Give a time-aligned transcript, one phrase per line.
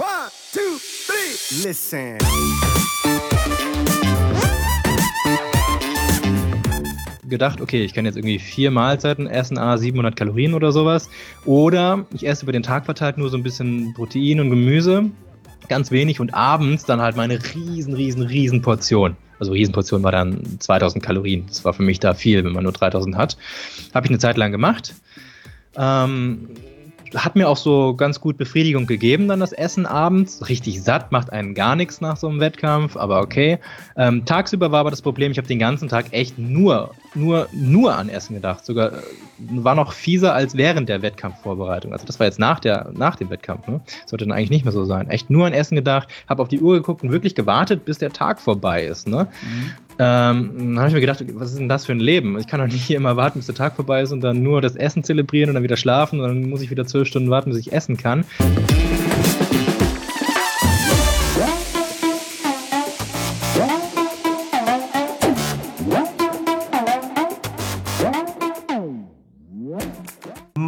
[0.00, 1.68] One, two, three.
[1.68, 2.16] Listen.
[7.28, 11.10] gedacht, okay, ich kann jetzt irgendwie vier Mahlzeiten essen, a 700 Kalorien oder sowas.
[11.44, 15.10] Oder ich esse über den Tag verteilt nur so ein bisschen Protein und Gemüse,
[15.68, 19.18] ganz wenig und abends dann halt meine riesen, riesen, riesen Portion.
[19.38, 21.44] Also Riesenportion war dann 2000 Kalorien.
[21.46, 23.36] Das war für mich da viel, wenn man nur 3000 hat.
[23.92, 24.94] Habe ich eine Zeit lang gemacht.
[25.76, 26.48] Ähm,
[27.14, 30.48] hat mir auch so ganz gut Befriedigung gegeben, dann das Essen abends.
[30.48, 33.58] Richtig satt, macht einen gar nichts nach so einem Wettkampf, aber okay.
[33.96, 37.96] Ähm, tagsüber war aber das Problem, ich habe den ganzen Tag echt nur, nur, nur
[37.96, 38.64] an Essen gedacht.
[38.64, 38.96] Sogar äh,
[39.38, 41.92] war noch fieser als während der Wettkampfvorbereitung.
[41.92, 43.66] Also das war jetzt nach, der, nach dem Wettkampf.
[43.66, 43.80] Ne?
[44.06, 45.08] Sollte dann eigentlich nicht mehr so sein.
[45.08, 48.12] Echt nur an Essen gedacht, habe auf die Uhr geguckt und wirklich gewartet, bis der
[48.12, 49.08] Tag vorbei ist.
[49.08, 49.28] Ne?
[49.42, 49.72] Mhm.
[50.02, 52.38] Ähm, dann habe ich mir gedacht, was ist denn das für ein Leben?
[52.38, 54.62] Ich kann doch nicht hier immer warten, bis der Tag vorbei ist und dann nur
[54.62, 57.50] das Essen zelebrieren und dann wieder schlafen und dann muss ich wieder zwölf Stunden warten,
[57.50, 58.24] bis ich essen kann.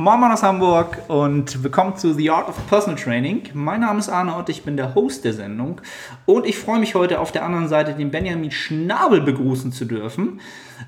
[0.03, 3.50] Moin Moin aus Hamburg und willkommen zu The Art of Personal Training.
[3.55, 5.81] Mein Name ist Arne und ich bin der Host der Sendung.
[6.27, 10.41] Und ich freue mich heute auf der anderen Seite den Benjamin Schnabel begrüßen zu dürfen.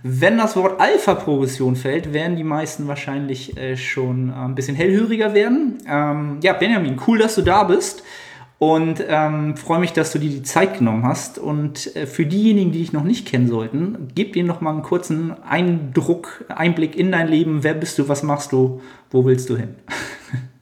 [0.02, 5.32] Wenn das Wort Alpha-Progression fällt, werden die meisten wahrscheinlich äh, schon äh, ein bisschen hellhöriger
[5.32, 5.78] werden.
[5.88, 8.02] Ähm, ja, Benjamin, cool, dass du da bist.
[8.58, 11.38] Und ähm, freue mich, dass du dir die Zeit genommen hast.
[11.38, 14.82] Und äh, für diejenigen, die dich noch nicht kennen sollten, gib dir noch mal einen
[14.82, 17.62] kurzen Eindruck, Einblick in dein Leben.
[17.62, 18.08] Wer bist du?
[18.08, 18.80] Was machst du?
[19.10, 19.74] Wo willst du hin?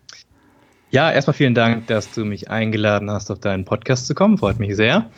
[0.92, 4.36] Ja, erstmal vielen Dank, dass du mich eingeladen hast, auf deinen Podcast zu kommen.
[4.36, 5.10] Freut mich sehr.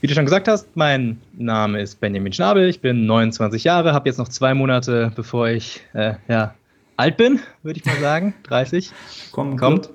[0.00, 2.68] Wie du schon gesagt hast, mein Name ist Benjamin Schnabel.
[2.68, 6.54] Ich bin 29 Jahre, habe jetzt noch zwei Monate, bevor ich äh, ja,
[6.96, 8.34] alt bin, würde ich mal sagen.
[8.44, 8.92] 30.
[9.32, 9.90] Komm, kommt.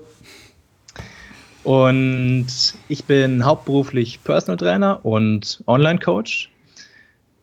[1.67, 2.47] Und
[2.87, 6.49] ich bin hauptberuflich Personal Trainer und Online-Coach.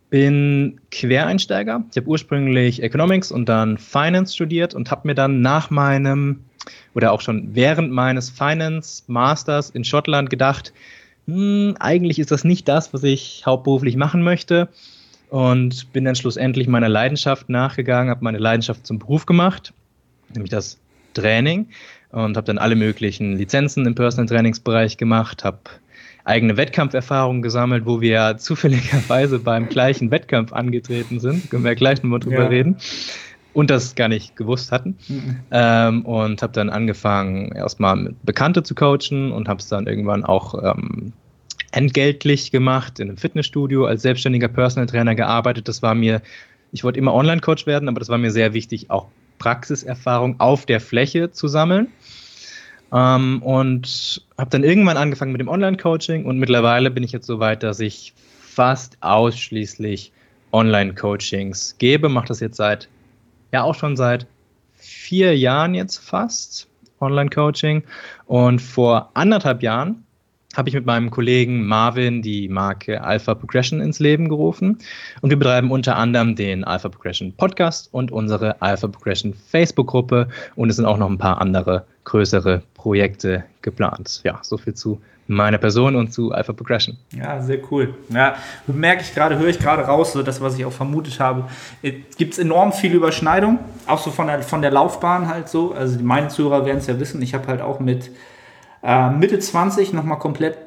[0.08, 1.84] Bin Quereinsteiger.
[1.90, 6.42] Ich habe ursprünglich Economics und dann Finance studiert und habe mir dann nach meinem
[6.94, 10.72] oder auch schon während meines Finance Masters in Schottland gedacht,
[11.26, 14.70] hm, eigentlich ist das nicht das, was ich hauptberuflich machen möchte.
[15.28, 19.74] Und bin dann schlussendlich meiner Leidenschaft nachgegangen, habe meine Leidenschaft zum Beruf gemacht,
[20.32, 20.78] nämlich das
[21.12, 21.68] Training
[22.14, 25.58] und habe dann alle möglichen Lizenzen im Personal Trainingsbereich gemacht, habe
[26.24, 31.50] eigene Wettkampferfahrungen gesammelt, wo wir zufälligerweise beim gleichen Wettkampf angetreten sind.
[31.50, 32.46] Können wir ja gleich nochmal drüber ja.
[32.46, 32.76] reden.
[33.52, 34.96] Und das gar nicht gewusst hatten.
[35.08, 35.36] Mhm.
[35.50, 40.54] Ähm, und habe dann angefangen, erstmal Bekannte zu coachen und habe es dann irgendwann auch
[40.60, 41.12] ähm,
[41.70, 45.68] entgeltlich gemacht, in einem Fitnessstudio als selbstständiger Personal Trainer gearbeitet.
[45.68, 46.20] Das war mir,
[46.72, 49.08] ich wollte immer Online-Coach werden, aber das war mir sehr wichtig, auch
[49.38, 51.88] Praxiserfahrung auf der Fläche zu sammeln.
[52.92, 57.40] Ähm, und habe dann irgendwann angefangen mit dem Online-Coaching und mittlerweile bin ich jetzt so
[57.40, 60.12] weit, dass ich fast ausschließlich
[60.52, 62.08] Online-Coachings gebe.
[62.08, 62.88] Mache das jetzt seit,
[63.52, 64.26] ja auch schon seit
[64.74, 66.68] vier Jahren jetzt fast,
[67.00, 67.82] Online-Coaching.
[68.26, 70.03] Und vor anderthalb Jahren
[70.56, 74.78] habe ich mit meinem Kollegen Marvin die Marke Alpha Progression ins Leben gerufen.
[75.20, 80.28] Und wir betreiben unter anderem den Alpha Progression Podcast und unsere Alpha Progression Facebook-Gruppe.
[80.56, 84.20] Und es sind auch noch ein paar andere größere Projekte geplant.
[84.24, 86.98] Ja, so viel zu meiner Person und zu Alpha Progression.
[87.16, 87.94] Ja, sehr cool.
[88.10, 91.44] Ja, merke ich gerade, höre ich gerade raus, so das, was ich auch vermutet habe.
[92.18, 95.72] Gibt es enorm viele Überschneidungen, auch so von der, von der Laufbahn halt so.
[95.72, 98.10] Also meine Zuhörer werden es ja wissen, ich habe halt auch mit
[98.84, 100.58] äh, Mitte 20 nochmal komplett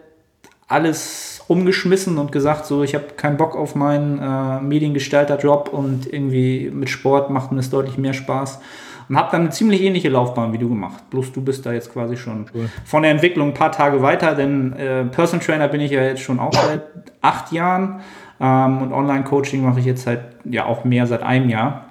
[0.67, 6.69] alles umgeschmissen und gesagt, so ich habe keinen Bock auf meinen äh, Mediengestalter-Job und irgendwie
[6.73, 8.59] mit Sport macht mir das deutlich mehr Spaß.
[9.07, 11.09] Und habe dann eine ziemlich ähnliche Laufbahn wie du gemacht.
[11.11, 12.69] Bloß du bist da jetzt quasi schon cool.
[12.83, 16.21] von der Entwicklung ein paar Tage weiter, denn äh, Person Trainer bin ich ja jetzt
[16.21, 16.83] schon auch seit
[17.21, 18.01] acht Jahren
[18.41, 21.85] ähm, und Online-Coaching mache ich jetzt seit ja auch mehr seit einem Jahr.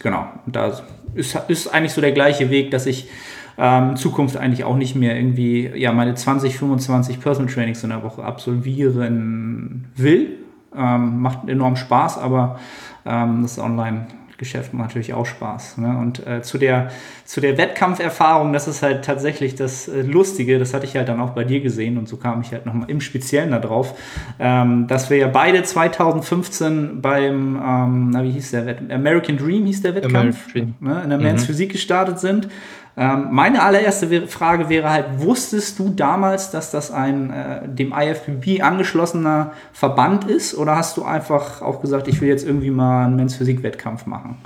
[0.00, 0.72] Genau, da
[1.14, 3.08] ist, ist eigentlich so der gleiche Weg, dass ich
[3.60, 8.02] ähm, Zukunft eigentlich auch nicht mehr irgendwie ja, meine 20, 25 Personal Trainings in der
[8.02, 10.38] Woche absolvieren will.
[10.74, 12.58] Ähm, macht enorm Spaß, aber
[13.04, 14.06] ähm, das Online
[14.40, 15.76] Geschäft macht natürlich auch Spaß.
[15.76, 15.98] Ne?
[15.98, 16.90] Und äh, zu, der,
[17.30, 21.20] zu der Wettkampferfahrung, das ist halt tatsächlich das äh, Lustige, das hatte ich halt dann
[21.20, 23.94] auch bei dir gesehen und so kam ich halt nochmal im Speziellen da drauf,
[24.40, 29.80] ähm, dass wir ja beide 2015 beim, ähm, na wie hieß der, American Dream hieß
[29.82, 31.02] der Wettkampf, ne?
[31.04, 31.46] in der Men's mhm.
[31.46, 32.48] Physik gestartet sind.
[32.96, 38.60] Ähm, meine allererste Frage wäre halt, wusstest du damals, dass das ein äh, dem IFBB
[38.60, 43.14] angeschlossener Verband ist oder hast du einfach auch gesagt, ich will jetzt irgendwie mal einen
[43.14, 44.38] Men's Physik Wettkampf machen?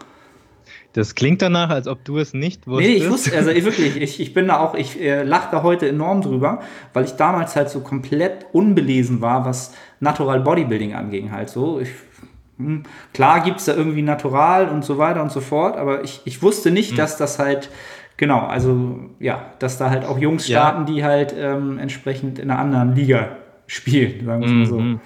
[0.95, 2.89] Das klingt danach, als ob du es nicht wusstest.
[2.89, 5.65] Nee, ich wusste, also ich, wirklich, ich, ich bin da auch, ich äh, lache da
[5.65, 6.61] heute enorm drüber,
[6.93, 11.81] weil ich damals halt so komplett unbelesen war, was Natural Bodybuilding anging halt so.
[11.81, 11.91] Ich,
[12.59, 16.23] hm, klar gibt es da irgendwie Natural und so weiter und so fort, aber ich,
[16.27, 16.97] ich wusste nicht, hm.
[16.97, 17.71] dass das halt,
[18.17, 20.95] genau, also ja, dass da halt auch Jungs starten, ja.
[20.95, 23.37] die halt ähm, entsprechend in einer anderen Liga
[23.67, 24.79] spielen, sagen wir mal so.
[24.79, 25.01] Mhm.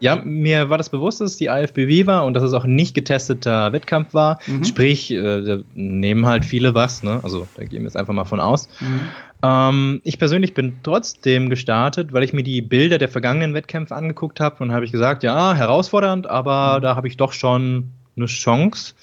[0.00, 2.74] Ja, mir war das bewusst, dass es die IFBW war und dass es auch ein
[2.74, 4.38] nicht getesteter Wettkampf war.
[4.46, 4.64] Mhm.
[4.64, 7.20] Sprich, äh, da nehmen halt viele was, ne?
[7.22, 8.68] Also da gehen wir jetzt einfach mal von aus.
[8.80, 9.00] Mhm.
[9.42, 14.40] Ähm, ich persönlich bin trotzdem gestartet, weil ich mir die Bilder der vergangenen Wettkämpfe angeguckt
[14.40, 16.82] habe und habe ich gesagt, ja, herausfordernd, aber mhm.
[16.82, 18.94] da habe ich doch schon eine Chance.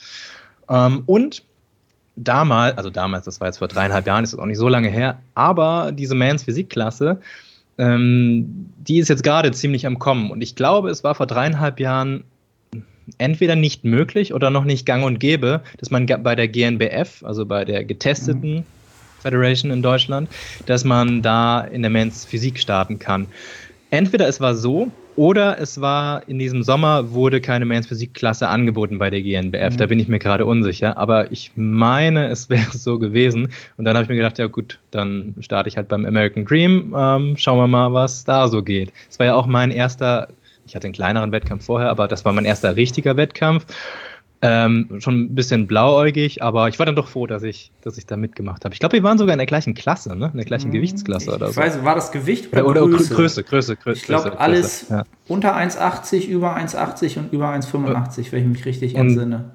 [0.70, 1.44] Ähm, und
[2.16, 4.90] damals, also damals, das war jetzt vor dreieinhalb Jahren, ist das auch nicht so lange
[4.90, 7.20] her, aber diese Mans Physikklasse,
[7.78, 10.32] ähm, die ist jetzt gerade ziemlich am Kommen.
[10.32, 12.24] Und ich glaube, es war vor dreieinhalb Jahren
[13.18, 17.46] entweder nicht möglich oder noch nicht gang und gäbe, dass man bei der GNBF, also
[17.46, 18.64] bei der getesteten mhm.
[19.20, 20.30] Federation in Deutschland,
[20.66, 23.28] dass man da in der Men's Physik starten kann.
[23.90, 28.98] Entweder es war so, oder es war in diesem Sommer, wurde keine Men's Physik-Klasse angeboten
[28.98, 29.74] bei der GNBF.
[29.74, 29.78] Mhm.
[29.78, 30.98] Da bin ich mir gerade unsicher.
[30.98, 33.50] Aber ich meine, es wäre so gewesen.
[33.78, 36.94] Und dann habe ich mir gedacht, ja gut, dann starte ich halt beim American Dream.
[36.98, 38.92] Ähm, schauen wir mal, was da so geht.
[39.10, 40.28] Es war ja auch mein erster,
[40.68, 43.66] ich hatte einen kleineren Wettkampf vorher, aber das war mein erster richtiger Wettkampf.
[44.48, 48.06] Ähm, schon ein bisschen blauäugig, aber ich war dann doch froh, dass ich, dass ich
[48.06, 48.74] da mitgemacht habe.
[48.74, 50.30] Ich glaube, wir waren sogar in der gleichen Klasse, ne?
[50.32, 51.60] In der gleichen hm, Gewichtsklasse oder so.
[51.60, 53.16] Weiß, war das Gewicht oder, oder, Größe?
[53.16, 54.00] Größe, Größe, Größe.
[54.00, 55.04] Ich glaube, alles ja.
[55.28, 59.52] unter 1,80, über 1,80 und über 1,85, wenn ich mich richtig entsinne.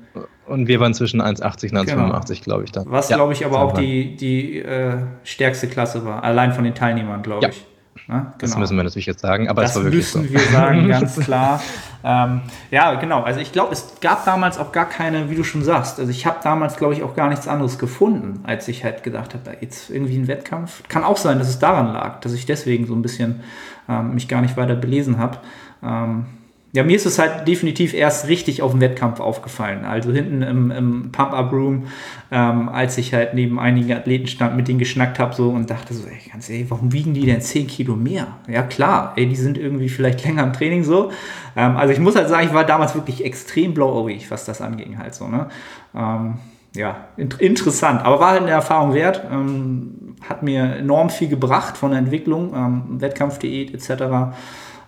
[0.47, 2.21] Und wir waren zwischen 1,80 und 1,85, genau.
[2.43, 2.73] glaube ich.
[2.73, 2.85] Dann.
[2.89, 6.25] Was, ja, glaube ich, aber auch die, die äh, stärkste Klasse war.
[6.25, 7.51] Allein von den Teilnehmern, glaube ja.
[7.51, 7.67] ich.
[8.07, 8.15] Ne?
[8.15, 8.33] Genau.
[8.39, 10.33] Das müssen wir natürlich jetzt sagen, aber das es war wirklich müssen so.
[10.33, 11.63] wir sagen, ganz klar.
[12.05, 13.23] ähm, ja, genau.
[13.23, 15.99] Also ich glaube, es gab damals auch gar keine, wie du schon sagst.
[15.99, 19.35] Also ich habe damals, glaube ich, auch gar nichts anderes gefunden, als ich halt gedacht
[19.35, 20.83] habe, da jetzt irgendwie ein Wettkampf.
[20.89, 23.41] Kann auch sein, dass es daran lag, dass ich deswegen so ein bisschen
[23.89, 25.39] ähm, mich gar nicht weiter belesen habe.
[25.83, 26.27] Ähm,
[26.73, 29.85] ja, mir ist es halt definitiv erst richtig auf dem Wettkampf aufgefallen.
[29.85, 31.87] Also hinten im, im Pump-Up-Room,
[32.31, 35.95] ähm, als ich halt neben einigen Athleten stand, mit denen geschnackt habe so und dachte
[35.95, 38.29] so, ey, ganz ehrlich, warum wiegen die denn 10 Kilo mehr?
[38.47, 41.11] Ja klar, ey, die sind irgendwie vielleicht länger im Training so.
[41.57, 44.99] Ähm, also ich muss halt sagen, ich war damals wirklich extrem blauäugig, was das anging
[44.99, 45.27] halt so.
[45.27, 45.49] Ne?
[45.95, 46.35] Ähm,
[46.77, 49.23] ja, in interessant, aber war halt eine Erfahrung wert.
[49.29, 54.37] Ähm, hat mir enorm viel gebracht von der Entwicklung, ähm, Wettkampfdiät etc.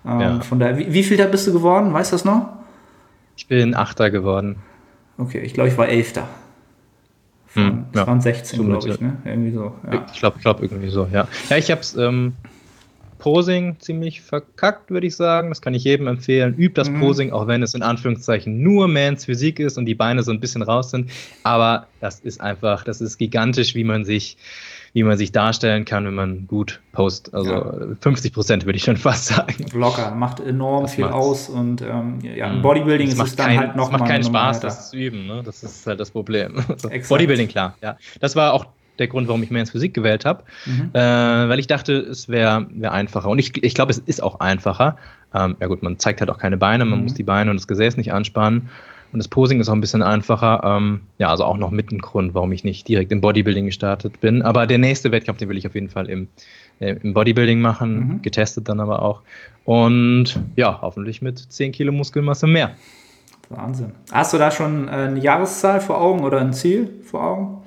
[0.04, 0.40] Ähm, ja.
[0.40, 1.92] Von daher, wie, wie viel da bist du geworden?
[1.92, 2.48] Weißt du das noch?
[3.36, 4.56] Ich bin Achter geworden.
[5.18, 6.28] Okay, ich glaube, ich war Elfter.
[7.46, 8.06] Von, hm, das ja.
[8.06, 9.16] waren 16, glaube ich, ne?
[9.24, 9.74] Irgendwie so.
[9.90, 10.06] Ja.
[10.12, 11.28] Ich glaube, glaub, irgendwie so, ja.
[11.50, 12.34] Ja, ich habe es ähm,
[13.18, 15.50] Posing ziemlich verkackt, würde ich sagen.
[15.50, 16.54] Das kann ich jedem empfehlen.
[16.54, 16.98] Übt das mhm.
[16.98, 20.40] Posing, auch wenn es in Anführungszeichen nur Mans Physik ist und die Beine so ein
[20.40, 21.10] bisschen raus sind.
[21.44, 24.36] Aber das ist einfach, das ist gigantisch, wie man sich
[24.94, 27.32] wie man sich darstellen kann, wenn man gut post.
[27.34, 27.74] Also ja.
[28.00, 29.66] 50 Prozent würde ich schon fast sagen.
[29.72, 32.62] Locker, macht enorm das viel aus und ähm, ja, im mhm.
[32.62, 35.26] Bodybuilding das ist es dann kein, halt noch Es macht keinen Spaß, das zu üben,
[35.26, 35.42] ne?
[35.44, 36.62] das ist halt das Problem.
[37.08, 37.96] Bodybuilding, klar, ja.
[38.20, 38.66] Das war auch
[38.98, 40.90] der Grund, warum ich mehr ins Physik gewählt habe, mhm.
[40.92, 43.30] äh, weil ich dachte, es wäre wär einfacher.
[43.30, 44.96] Und ich, ich glaube, es ist auch einfacher.
[45.34, 47.04] Ähm, ja gut, man zeigt halt auch keine Beine, man mhm.
[47.04, 48.68] muss die Beine und das Gesäß nicht anspannen.
[49.12, 50.62] Und das Posing ist auch ein bisschen einfacher.
[50.64, 54.20] Ähm, ja, also auch noch mit ein Grund, warum ich nicht direkt im Bodybuilding gestartet
[54.20, 54.42] bin.
[54.42, 56.28] Aber der nächste Wettkampf, den will ich auf jeden Fall im,
[56.80, 58.22] äh, im Bodybuilding machen, mhm.
[58.22, 59.20] getestet dann aber auch.
[59.64, 62.72] Und ja, hoffentlich mit 10 Kilo Muskelmasse mehr.
[63.50, 63.92] Wahnsinn.
[64.10, 67.58] Hast du da schon eine Jahreszahl vor Augen oder ein Ziel vor Augen?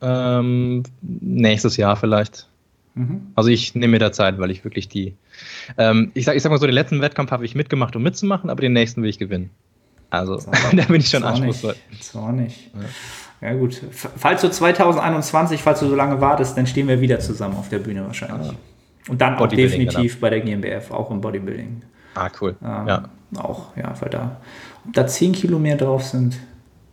[0.00, 2.48] Ähm, nächstes Jahr vielleicht.
[2.94, 3.28] Mhm.
[3.34, 5.14] Also ich nehme mir da Zeit, weil ich wirklich die,
[5.76, 8.50] ähm, ich sag, ich sag mal so, den letzten Wettkampf habe ich mitgemacht, um mitzumachen,
[8.50, 9.50] aber den nächsten will ich gewinnen.
[10.10, 10.36] Also
[10.72, 11.76] da bin ich schon anspruchsvoll.
[12.00, 12.70] Zwar nicht.
[13.40, 13.48] Ja.
[13.48, 13.54] ja.
[13.54, 13.80] gut.
[13.90, 17.78] Falls du 2021, falls du so lange wartest, dann stehen wir wieder zusammen auf der
[17.78, 18.48] Bühne wahrscheinlich.
[18.48, 18.54] Ja.
[19.08, 20.20] Und dann auch definitiv genau.
[20.20, 21.82] bei der GmbF, auch im Bodybuilding.
[22.14, 22.56] Ah, cool.
[22.62, 23.04] Ähm, ja.
[23.36, 24.40] Auch, ja, weil da,
[24.86, 26.36] ob da 10 Kilo mehr drauf sind.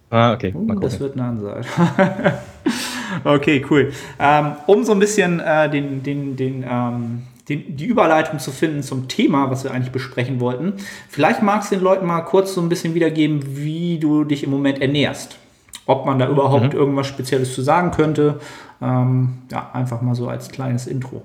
[0.10, 0.54] Ah, okay.
[0.56, 1.66] Uh, das wird eine Ansage.
[3.24, 3.92] okay, cool.
[4.20, 8.84] Ähm, um so ein bisschen äh, den, den, den ähm, den, die Überleitung zu finden
[8.84, 10.74] zum Thema, was wir eigentlich besprechen wollten.
[11.10, 14.50] Vielleicht magst du den Leuten mal kurz so ein bisschen wiedergeben, wie du dich im
[14.50, 15.38] Moment ernährst.
[15.86, 16.80] Ob man da überhaupt mhm.
[16.80, 18.42] irgendwas Spezielles zu sagen könnte.
[18.82, 21.24] Ähm, ja, einfach mal so als kleines Intro.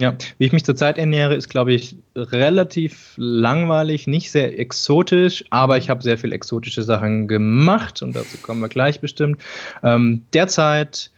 [0.00, 5.78] Ja, wie ich mich zurzeit ernähre, ist, glaube ich, relativ langweilig, nicht sehr exotisch, aber
[5.78, 9.40] ich habe sehr viel exotische Sachen gemacht und dazu kommen wir gleich bestimmt.
[9.84, 11.12] Ähm, derzeit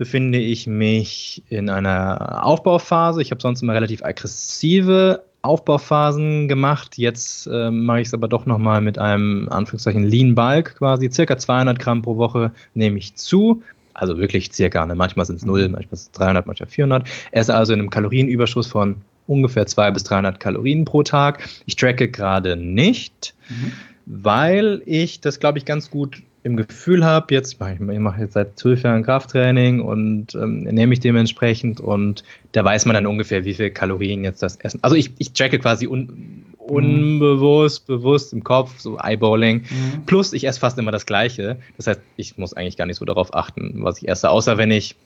[0.00, 3.20] befinde ich mich in einer Aufbauphase.
[3.20, 6.96] Ich habe sonst immer relativ aggressive Aufbauphasen gemacht.
[6.96, 11.10] Jetzt äh, mache ich es aber doch nochmal mit einem Anführungszeichen Lean Bulk quasi.
[11.12, 13.62] Circa 200 Gramm pro Woche nehme ich zu.
[13.92, 14.86] Also wirklich circa.
[14.86, 14.94] Ne?
[14.94, 17.06] Manchmal sind es 0, manchmal sind es 300, manchmal 400.
[17.32, 21.46] Esse also in einem Kalorienüberschuss von ungefähr 200 bis 300 Kalorien pro Tag.
[21.66, 23.72] Ich tracke gerade nicht, mhm.
[24.06, 28.58] weil ich das, glaube ich, ganz gut im Gefühl habe, jetzt ich mache jetzt seit
[28.58, 33.54] zwölf Jahren Krafttraining und ähm, ernähre mich dementsprechend und da weiß man dann ungefähr, wie
[33.54, 34.78] viel Kalorien jetzt das Essen.
[34.82, 39.58] Also ich, ich tracke quasi un, unbewusst, bewusst im Kopf, so Eyeballing.
[39.58, 40.06] Mhm.
[40.06, 41.58] Plus ich esse fast immer das Gleiche.
[41.76, 44.70] Das heißt, ich muss eigentlich gar nicht so darauf achten, was ich esse, außer wenn
[44.70, 44.96] ich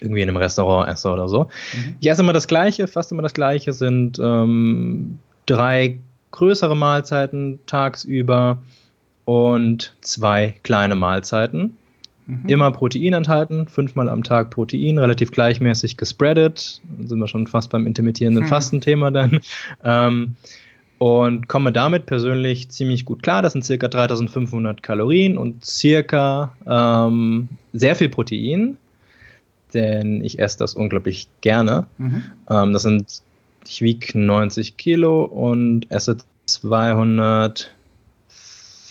[0.00, 1.44] irgendwie in einem Restaurant esse oder so.
[1.74, 1.96] Mhm.
[2.00, 5.98] Ich esse immer das Gleiche, fast immer das Gleiche, sind ähm, drei
[6.30, 8.58] größere Mahlzeiten tagsüber
[9.26, 11.76] und zwei kleine Mahlzeiten.
[12.26, 12.48] Mhm.
[12.48, 16.80] Immer Protein enthalten, fünfmal am Tag Protein, relativ gleichmäßig gespreadet.
[16.96, 18.48] Dann sind wir schon fast beim intermittierenden mhm.
[18.48, 19.40] Fastenthema dann.
[19.84, 20.36] Ähm,
[20.98, 23.42] und komme damit persönlich ziemlich gut klar.
[23.42, 28.78] Das sind circa 3500 Kalorien und circa ähm, sehr viel Protein,
[29.74, 31.86] denn ich esse das unglaublich gerne.
[31.98, 32.22] Mhm.
[32.48, 33.20] Ähm, das sind,
[33.68, 36.16] ich wiege 90 Kilo und esse
[36.46, 37.75] 200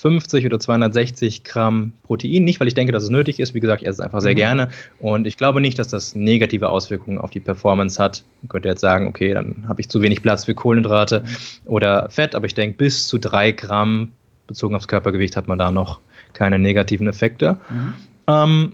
[0.06, 2.44] 250 oder 260 Gramm Protein.
[2.44, 3.56] Nicht, weil ich denke, dass es nötig ist.
[3.56, 4.38] Wie gesagt, ich esse es einfach sehr mhm.
[4.38, 4.70] gerne.
[5.00, 8.24] Und ich glaube nicht, dass das negative Auswirkungen auf die Performance hat.
[8.44, 11.24] Man könnte jetzt sagen, okay, dann habe ich zu wenig Platz für Kohlenhydrate
[11.66, 12.36] oder Fett.
[12.36, 14.12] Aber ich denke, bis zu drei Gramm
[14.46, 16.00] bezogen aufs Körpergewicht hat man da noch
[16.34, 17.58] keine negativen Effekte.
[17.70, 17.94] Mhm.
[18.28, 18.74] Ähm,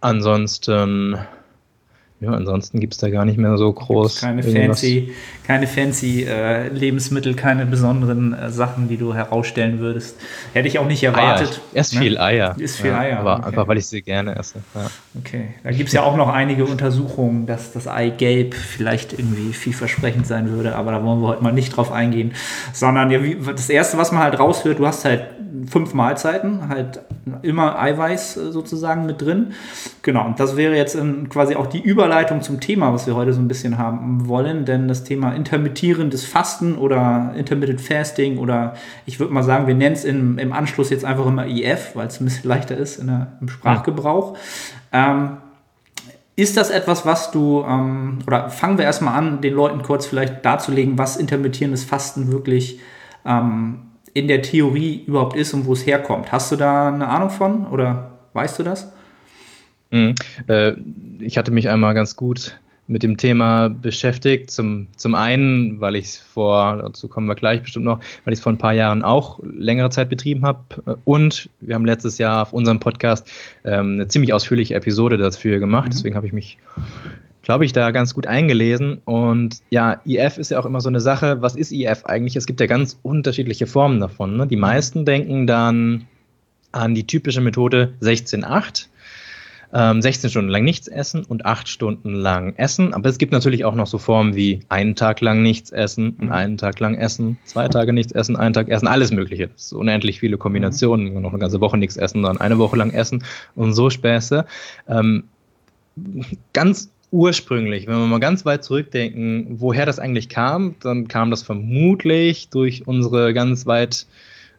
[0.00, 1.18] ansonsten
[2.20, 4.20] ja, ansonsten gibt es da gar nicht mehr so groß.
[4.20, 5.14] Keine fancy,
[5.46, 10.16] keine fancy äh, Lebensmittel, keine besonderen äh, Sachen, die du herausstellen würdest.
[10.52, 11.62] Hätte ich auch nicht erwartet.
[11.74, 11.82] Eier.
[11.82, 11.84] Ne?
[11.84, 12.54] viel Eier.
[12.58, 13.20] Ist viel ja, Eier.
[13.20, 13.46] Aber okay.
[13.46, 14.58] einfach, weil ich sie gerne esse.
[14.74, 14.90] Ja.
[15.18, 15.48] Okay.
[15.64, 20.50] Da gibt es ja auch noch einige Untersuchungen, dass das Eigelb vielleicht irgendwie vielversprechend sein
[20.50, 22.34] würde, aber da wollen wir heute mal nicht drauf eingehen.
[22.74, 25.22] Sondern ja, wie, das Erste, was man halt raushört, du hast halt
[25.68, 27.00] fünf Mahlzeiten, halt
[27.42, 29.54] immer Eiweiß äh, sozusagen mit drin.
[30.02, 30.98] Genau, und das wäre jetzt
[31.30, 32.09] quasi auch die Überleitung
[32.42, 36.76] zum Thema, was wir heute so ein bisschen haben wollen, denn das Thema intermittierendes Fasten
[36.76, 38.74] oder Intermittent Fasting oder
[39.06, 42.06] ich würde mal sagen, wir nennen es im, im Anschluss jetzt einfach immer IF, weil
[42.06, 44.36] es ein bisschen leichter ist der, im Sprachgebrauch.
[44.92, 45.38] Ähm,
[46.36, 50.44] ist das etwas, was du, ähm, oder fangen wir erstmal an, den Leuten kurz vielleicht
[50.44, 52.80] darzulegen, was intermittierendes Fasten wirklich
[53.26, 56.32] ähm, in der Theorie überhaupt ist und wo es herkommt.
[56.32, 58.92] Hast du da eine Ahnung von oder weißt du das?
[59.90, 60.14] Mhm.
[60.46, 60.72] Äh,
[61.20, 64.50] ich hatte mich einmal ganz gut mit dem Thema beschäftigt.
[64.50, 68.40] Zum, zum einen, weil ich es vor, dazu kommen wir gleich bestimmt noch, weil ich
[68.40, 70.98] es vor ein paar Jahren auch längere Zeit betrieben habe.
[71.04, 73.30] Und wir haben letztes Jahr auf unserem Podcast
[73.64, 75.86] ähm, eine ziemlich ausführliche Episode dafür gemacht.
[75.86, 75.90] Mhm.
[75.90, 76.58] Deswegen habe ich mich
[77.42, 79.00] glaube ich, da ganz gut eingelesen.
[79.04, 81.42] Und ja, IF ist ja auch immer so eine Sache.
[81.42, 82.36] Was ist IF eigentlich?
[82.36, 84.36] Es gibt ja ganz unterschiedliche Formen davon.
[84.36, 84.46] Ne?
[84.46, 86.06] Die meisten denken dann
[86.72, 88.86] an die typische Methode 16-8.
[89.72, 92.92] 16 ähm, Stunden lang nichts essen und 8 Stunden lang essen.
[92.92, 96.26] Aber es gibt natürlich auch noch so Formen wie einen Tag lang nichts essen und
[96.26, 96.32] mhm.
[96.32, 99.48] einen Tag lang essen, zwei Tage nichts essen, einen Tag essen, alles Mögliche.
[99.48, 101.14] Das ist unendlich viele Kombinationen.
[101.14, 101.22] Mhm.
[101.22, 103.22] Noch eine ganze Woche nichts essen, dann eine Woche lang essen
[103.54, 104.44] und so Späße.
[104.88, 105.24] Ähm,
[106.52, 111.42] ganz ursprünglich, wenn wir mal ganz weit zurückdenken, woher das eigentlich kam, dann kam das
[111.42, 114.06] vermutlich durch unsere ganz weit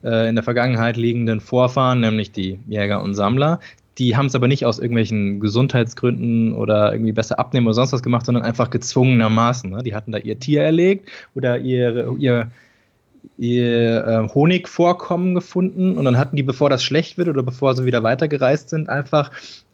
[0.03, 3.59] äh, in der Vergangenheit liegenden Vorfahren, nämlich die Jäger und Sammler.
[3.97, 8.03] Die haben es aber nicht aus irgendwelchen Gesundheitsgründen oder irgendwie besser abnehmen oder sonst was
[8.03, 9.69] gemacht, sondern einfach gezwungenermaßen.
[9.69, 9.83] Ne?
[9.83, 12.51] Die hatten da ihr Tier erlegt oder ihr, ihr,
[13.37, 17.85] ihr äh, Honigvorkommen gefunden und dann hatten die, bevor das schlecht wird oder bevor sie
[17.85, 19.31] wieder weitergereist sind, einfach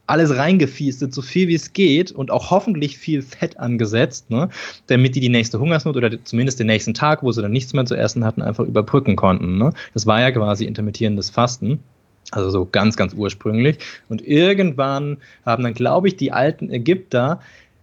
[0.07, 4.49] alles reingefiestet, so viel wie es geht und auch hoffentlich viel Fett angesetzt, ne,
[4.87, 7.85] damit die die nächste Hungersnot oder zumindest den nächsten Tag, wo sie dann nichts mehr
[7.85, 9.57] zu essen hatten, einfach überbrücken konnten.
[9.57, 9.73] Ne.
[9.93, 11.83] Das war ja quasi intermittierendes Fasten.
[12.31, 13.77] Also so ganz, ganz ursprünglich.
[14.09, 17.39] Und irgendwann haben dann, glaube ich, die alten Ägypter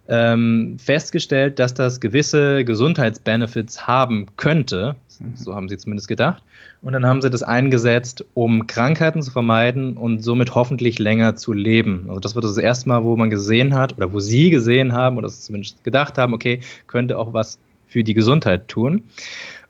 [0.07, 4.95] ähm, festgestellt, dass das gewisse Gesundheitsbenefits haben könnte.
[5.35, 6.43] So haben sie zumindest gedacht.
[6.81, 11.51] Und dann haben sie das eingesetzt, um Krankheiten zu vermeiden und somit hoffentlich länger zu
[11.51, 12.05] leben.
[12.07, 15.17] Also das war das erste Mal, wo man gesehen hat oder wo sie gesehen haben
[15.17, 19.03] oder zumindest gedacht haben, okay, könnte auch was für die Gesundheit tun.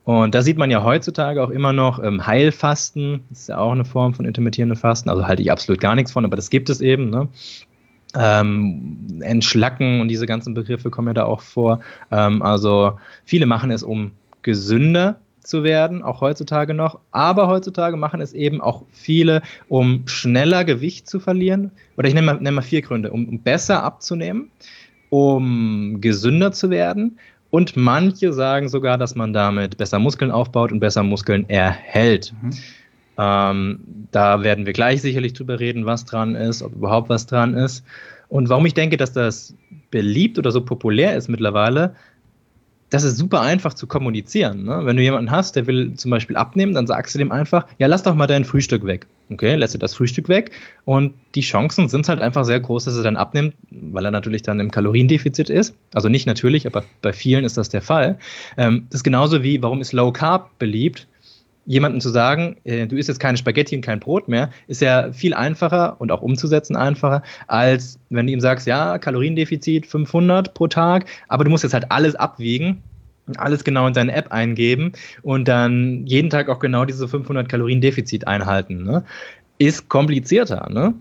[0.06, 3.22] Und da sieht man ja heutzutage auch immer noch ähm, Heilfasten.
[3.32, 5.10] Ist ja auch eine Form von intermittierendem Fasten.
[5.10, 7.10] Also halte ich absolut gar nichts von, aber das gibt es eben.
[7.10, 7.28] Ne?
[8.16, 11.80] Ähm, Entschlacken und diese ganzen Begriffe kommen ja da auch vor.
[12.12, 14.12] Ähm, also viele machen es, um
[14.44, 17.00] gesünder zu werden, auch heutzutage noch.
[17.10, 21.72] Aber heutzutage machen es eben auch viele, um schneller Gewicht zu verlieren.
[21.98, 23.12] Oder ich nenne mal, nenne mal vier Gründe.
[23.12, 24.52] Um besser abzunehmen,
[25.10, 27.18] um gesünder zu werden
[27.56, 32.34] Und manche sagen sogar, dass man damit besser Muskeln aufbaut und besser Muskeln erhält.
[32.42, 32.50] Mhm.
[33.18, 33.80] Ähm,
[34.12, 37.86] da werden wir gleich sicherlich drüber reden, was dran ist, ob überhaupt was dran ist.
[38.28, 39.56] Und warum ich denke, dass das
[39.90, 41.96] beliebt oder so populär ist mittlerweile,
[42.96, 44.64] das ist super einfach zu kommunizieren.
[44.64, 44.82] Ne?
[44.84, 47.88] Wenn du jemanden hast, der will zum Beispiel abnehmen, dann sagst du dem einfach, ja,
[47.88, 49.06] lass doch mal dein Frühstück weg.
[49.30, 50.52] Okay, lässt du das Frühstück weg
[50.86, 54.44] und die Chancen sind halt einfach sehr groß, dass er dann abnimmt, weil er natürlich
[54.44, 55.76] dann im Kaloriendefizit ist.
[55.94, 58.18] Also nicht natürlich, aber bei vielen ist das der Fall.
[58.56, 61.08] Ähm, das ist genauso wie, warum ist Low Carb beliebt?
[61.66, 65.12] Jemandem zu sagen, äh, du isst jetzt keine Spaghetti und kein Brot mehr, ist ja
[65.12, 70.68] viel einfacher und auch umzusetzen einfacher, als wenn du ihm sagst, ja, Kaloriendefizit 500 pro
[70.68, 72.84] Tag, aber du musst jetzt halt alles abwiegen
[73.38, 74.92] alles genau in deine App eingeben
[75.24, 78.84] und dann jeden Tag auch genau diese 500 Kalorien Defizit einhalten.
[78.84, 79.04] Ne?
[79.58, 80.70] Ist komplizierter.
[80.70, 80.94] Ne?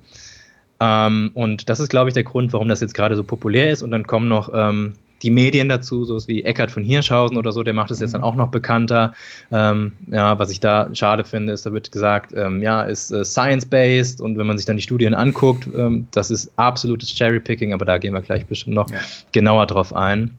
[0.81, 3.83] Ähm, und das ist, glaube ich, der Grund, warum das jetzt gerade so populär ist.
[3.83, 4.95] Und dann kommen noch ähm,
[5.25, 8.21] die Medien dazu, so wie Eckhard von Hirschhausen oder so, der macht es jetzt dann
[8.21, 8.27] mhm.
[8.27, 9.15] auch noch bekannter.
[9.51, 13.25] Ähm, ja, was ich da schade finde, ist, da wird gesagt, ähm, ja, ist äh,
[13.25, 17.87] science-based und wenn man sich dann die Studien anguckt, ähm, das ist absolutes Cherry-Picking, aber
[17.87, 18.99] da gehen wir gleich bestimmt noch ja.
[19.33, 20.39] genauer drauf ein.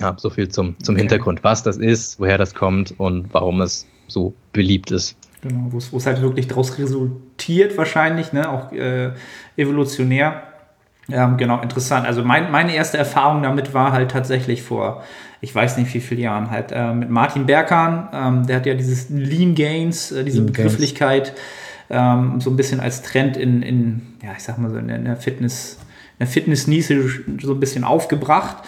[0.00, 1.02] Ja, so viel zum, zum okay.
[1.02, 5.16] Hintergrund, was das ist, woher das kommt und warum es so beliebt ist.
[5.42, 8.50] Genau, wo es halt wirklich daraus resultiert, wahrscheinlich, ne?
[8.50, 9.12] auch äh,
[9.56, 10.42] evolutionär.
[11.08, 12.06] Ja, genau, interessant.
[12.06, 15.02] Also mein, meine erste Erfahrung damit war halt tatsächlich vor,
[15.40, 18.08] ich weiß nicht wie viele Jahren, halt äh, mit Martin Berkan.
[18.12, 21.32] Ähm, der hat ja dieses Lean Gains, äh, diese Lean Begrifflichkeit
[21.90, 25.16] ähm, so ein bisschen als Trend in, in, ja, ich sag mal so in der
[25.16, 25.78] Fitness,
[26.18, 27.08] in der Fitness-Nische
[27.40, 28.58] so ein bisschen aufgebracht.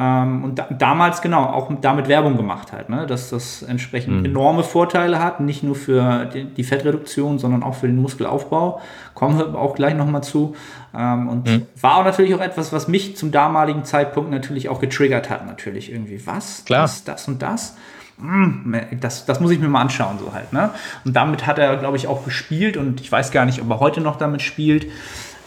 [0.00, 3.04] Ähm, und da, damals genau auch damit Werbung gemacht hat, ne?
[3.06, 4.26] dass das entsprechend mhm.
[4.26, 8.80] enorme Vorteile hat, nicht nur für die, die, Fettreduktion, sondern auch für den Muskelaufbau.
[9.14, 10.54] Kommen wir auch gleich nochmal zu.
[10.96, 11.66] Ähm, und mhm.
[11.80, 15.90] war auch natürlich auch etwas, was mich zum damaligen Zeitpunkt natürlich auch getriggert hat, natürlich
[15.90, 16.24] irgendwie.
[16.24, 16.64] Was?
[16.64, 16.82] Klar.
[16.82, 17.76] Das, das und das?
[18.20, 20.52] Hm, das, das muss ich mir mal anschauen, so halt.
[20.52, 20.70] Ne?
[21.04, 23.80] Und damit hat er, glaube ich, auch gespielt und ich weiß gar nicht, ob er
[23.80, 24.86] heute noch damit spielt.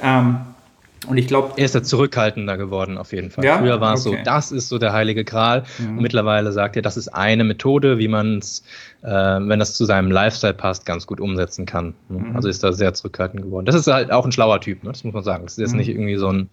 [0.03, 0.41] Ähm,
[1.07, 1.53] und ich glaube.
[1.57, 3.43] Er ist da zurückhaltender geworden, auf jeden Fall.
[3.43, 3.57] Ja?
[3.57, 4.17] Früher war es okay.
[4.17, 5.63] so, das ist so der heilige Gral.
[5.79, 5.97] Mhm.
[5.97, 8.63] Und mittlerweile sagt er, das ist eine Methode, wie man es,
[9.01, 11.95] äh, wenn das zu seinem Lifestyle passt, ganz gut umsetzen kann.
[12.09, 12.35] Mhm.
[12.35, 13.65] Also ist da sehr zurückhaltend geworden.
[13.65, 14.91] Das ist halt auch ein schlauer Typ, ne?
[14.91, 15.43] das muss man sagen.
[15.43, 15.79] Das ist jetzt mhm.
[15.79, 16.49] nicht irgendwie so ein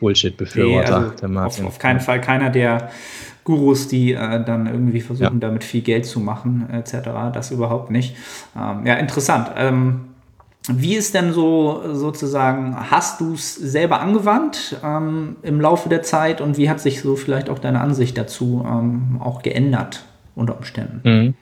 [0.00, 1.00] Bullshit-Befürworter.
[1.00, 2.90] Nee, also auf, auf, keinen Fall keiner der
[3.44, 5.38] Gurus, die äh, dann irgendwie versuchen, ja.
[5.38, 7.08] damit viel Geld zu machen, etc.
[7.32, 8.16] Das überhaupt nicht.
[8.56, 9.50] Ähm, ja, interessant.
[9.56, 10.00] Ähm,
[10.68, 16.40] wie ist denn so sozusagen, hast du es selber angewandt ähm, im Laufe der Zeit
[16.40, 21.00] und wie hat sich so vielleicht auch deine Ansicht dazu ähm, auch geändert unter Umständen?
[21.04, 21.34] Mhm.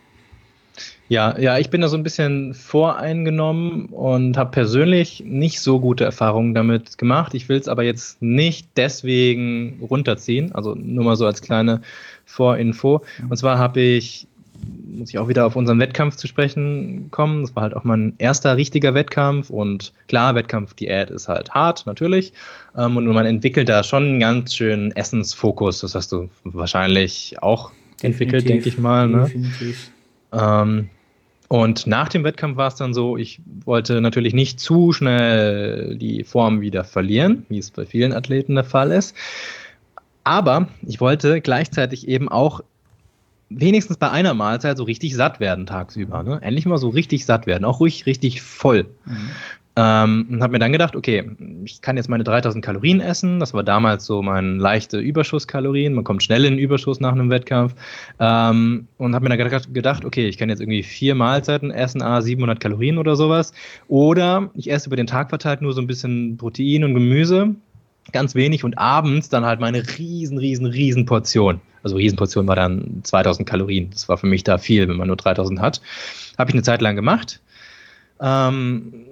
[1.08, 6.04] Ja, ja, ich bin da so ein bisschen voreingenommen und habe persönlich nicht so gute
[6.04, 7.34] Erfahrungen damit gemacht.
[7.34, 11.82] Ich will es aber jetzt nicht deswegen runterziehen, also nur mal so als kleine
[12.24, 13.02] Vorinfo.
[13.28, 14.26] Und zwar habe ich
[14.94, 17.42] muss ich auch wieder auf unseren Wettkampf zu sprechen kommen.
[17.42, 22.32] Das war halt auch mein erster richtiger Wettkampf und klar, Wettkampfdiät ist halt hart, natürlich.
[22.76, 25.80] Ähm, und man entwickelt da schon einen ganz schönen Essensfokus.
[25.80, 28.04] Das hast du wahrscheinlich auch Definitiv.
[28.04, 29.08] entwickelt, denke ich mal.
[29.08, 29.24] Ne?
[29.24, 29.90] Definitiv.
[30.32, 30.88] Ähm,
[31.48, 36.24] und nach dem Wettkampf war es dann so, ich wollte natürlich nicht zu schnell die
[36.24, 39.14] Form wieder verlieren, wie es bei vielen Athleten der Fall ist.
[40.24, 42.62] Aber ich wollte gleichzeitig eben auch
[43.60, 46.22] wenigstens bei einer Mahlzeit so richtig satt werden tagsüber.
[46.22, 46.38] Ne?
[46.42, 48.86] Endlich mal so richtig satt werden, auch ruhig richtig voll.
[49.04, 49.30] Mhm.
[49.76, 51.28] Ähm, und habe mir dann gedacht, okay,
[51.64, 53.40] ich kann jetzt meine 3000 Kalorien essen.
[53.40, 55.94] Das war damals so mein leichte Überschusskalorien.
[55.94, 57.74] Man kommt schnell in den Überschuss nach einem Wettkampf.
[58.20, 62.22] Ähm, und habe mir dann gedacht, okay, ich kann jetzt irgendwie vier Mahlzeiten essen, a
[62.22, 63.52] 700 Kalorien oder sowas.
[63.88, 67.56] Oder ich esse über den Tag verteilt nur so ein bisschen Protein und Gemüse,
[68.12, 71.60] ganz wenig und abends dann halt meine riesen, riesen, riesen Portion.
[71.84, 73.90] Also Riesenportion war dann 2000 Kalorien.
[73.90, 75.80] Das war für mich da viel, wenn man nur 3000 hat.
[76.38, 77.40] Habe ich eine Zeit lang gemacht.
[78.20, 79.06] Ähm,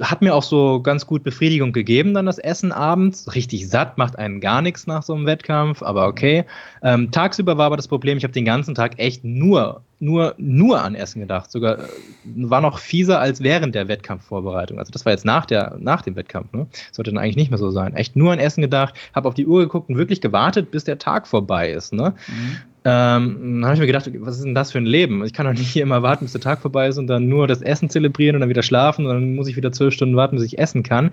[0.00, 3.34] hat mir auch so ganz gut Befriedigung gegeben, dann das Essen abends.
[3.34, 6.44] Richtig satt, macht einen gar nichts nach so einem Wettkampf, aber okay.
[6.82, 10.82] Ähm, tagsüber war aber das Problem, ich habe den ganzen Tag echt nur, nur, nur
[10.82, 11.50] an Essen gedacht.
[11.50, 11.82] Sogar äh,
[12.24, 14.78] war noch fieser als während der Wettkampfvorbereitung.
[14.78, 16.52] Also das war jetzt nach, der, nach dem Wettkampf.
[16.52, 16.66] Ne?
[16.92, 17.94] Sollte dann eigentlich nicht mehr so sein.
[17.94, 20.98] Echt nur an Essen gedacht, habe auf die Uhr geguckt und wirklich gewartet, bis der
[20.98, 21.92] Tag vorbei ist.
[21.94, 22.14] Ne?
[22.28, 22.56] Mhm.
[22.88, 25.24] Ähm, dann habe ich mir gedacht, was ist denn das für ein Leben?
[25.24, 27.48] Ich kann doch nicht hier immer warten, bis der Tag vorbei ist und dann nur
[27.48, 30.36] das Essen zelebrieren und dann wieder schlafen und dann muss ich wieder zwölf Stunden warten,
[30.36, 31.10] bis ich essen kann.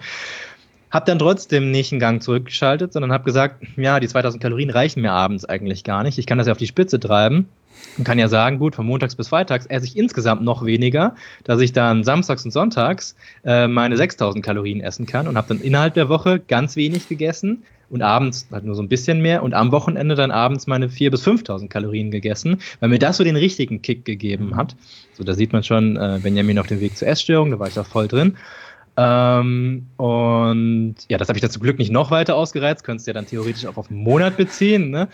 [0.94, 5.02] Habe dann trotzdem nicht einen Gang zurückgeschaltet, sondern habe gesagt, ja, die 2000 Kalorien reichen
[5.02, 6.20] mir abends eigentlich gar nicht.
[6.20, 7.50] Ich kann das ja auf die Spitze treiben
[7.98, 11.62] und kann ja sagen, gut, von montags bis freitags esse ich insgesamt noch weniger, dass
[11.62, 15.96] ich dann samstags und sonntags äh, meine 6000 Kalorien essen kann und habe dann innerhalb
[15.96, 19.72] der Woche ganz wenig gegessen und abends halt nur so ein bisschen mehr und am
[19.72, 23.82] Wochenende dann abends meine 4.000 bis 5.000 Kalorien gegessen, weil mir das so den richtigen
[23.82, 24.76] Kick gegeben hat.
[25.14, 27.74] So, da sieht man schon äh, Benjamin auf dem Weg zur Essstörung, da war ich
[27.74, 28.38] da voll drin.
[28.96, 33.12] Ähm, und ja, das habe ich da zum Glück nicht noch weiter ausgereizt, könntest du
[33.12, 34.92] ja dann theoretisch auch auf einen Monat beziehen.
[34.92, 35.08] Ne?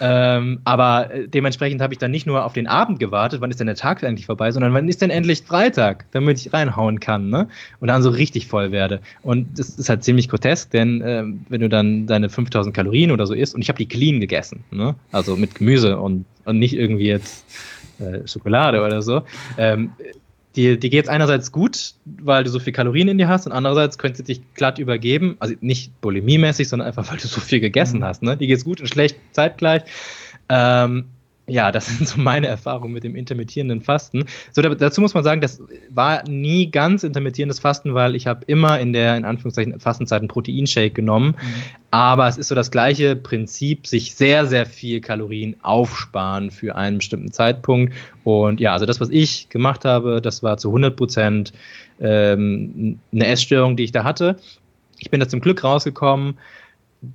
[0.00, 3.60] Ähm, aber äh, dementsprechend habe ich dann nicht nur auf den Abend gewartet, wann ist
[3.60, 7.30] denn der Tag eigentlich vorbei, sondern wann ist denn endlich Freitag, damit ich reinhauen kann,
[7.30, 7.48] ne?
[7.80, 9.00] Und dann so richtig voll werde.
[9.22, 13.26] Und das ist halt ziemlich grotesk, denn äh, wenn du dann deine 5000 Kalorien oder
[13.26, 14.96] so isst, und ich habe die clean gegessen, ne?
[15.12, 17.44] Also mit Gemüse und, und nicht irgendwie jetzt
[18.00, 19.22] äh, Schokolade oder so.
[19.56, 19.92] Ähm,
[20.56, 23.98] die, die geht einerseits gut, weil du so viel Kalorien in dir hast, und andererseits
[23.98, 25.36] könnte sie dich glatt übergeben.
[25.40, 28.04] Also nicht bulimiemäßig, sondern einfach, weil du so viel gegessen mhm.
[28.04, 28.22] hast.
[28.22, 28.36] Ne?
[28.36, 29.82] Die es gut und schlecht zeitgleich.
[30.48, 31.06] Ähm,
[31.46, 34.24] ja, das sind so meine Erfahrungen mit dem intermittierenden Fasten.
[34.52, 38.80] So, dazu muss man sagen, das war nie ganz intermittierendes Fasten, weil ich habe immer
[38.80, 41.28] in der, in Anführungszeichen, Fastenzeit einen Proteinshake genommen.
[41.28, 41.62] Mhm.
[41.90, 46.98] Aber es ist so das gleiche Prinzip, sich sehr, sehr viel Kalorien aufsparen für einen
[46.98, 47.94] bestimmten Zeitpunkt.
[48.24, 51.52] Und ja, also das, was ich gemacht habe, das war zu 100 Prozent
[52.00, 54.36] ähm, eine Essstörung, die ich da hatte.
[54.98, 56.38] Ich bin da zum Glück rausgekommen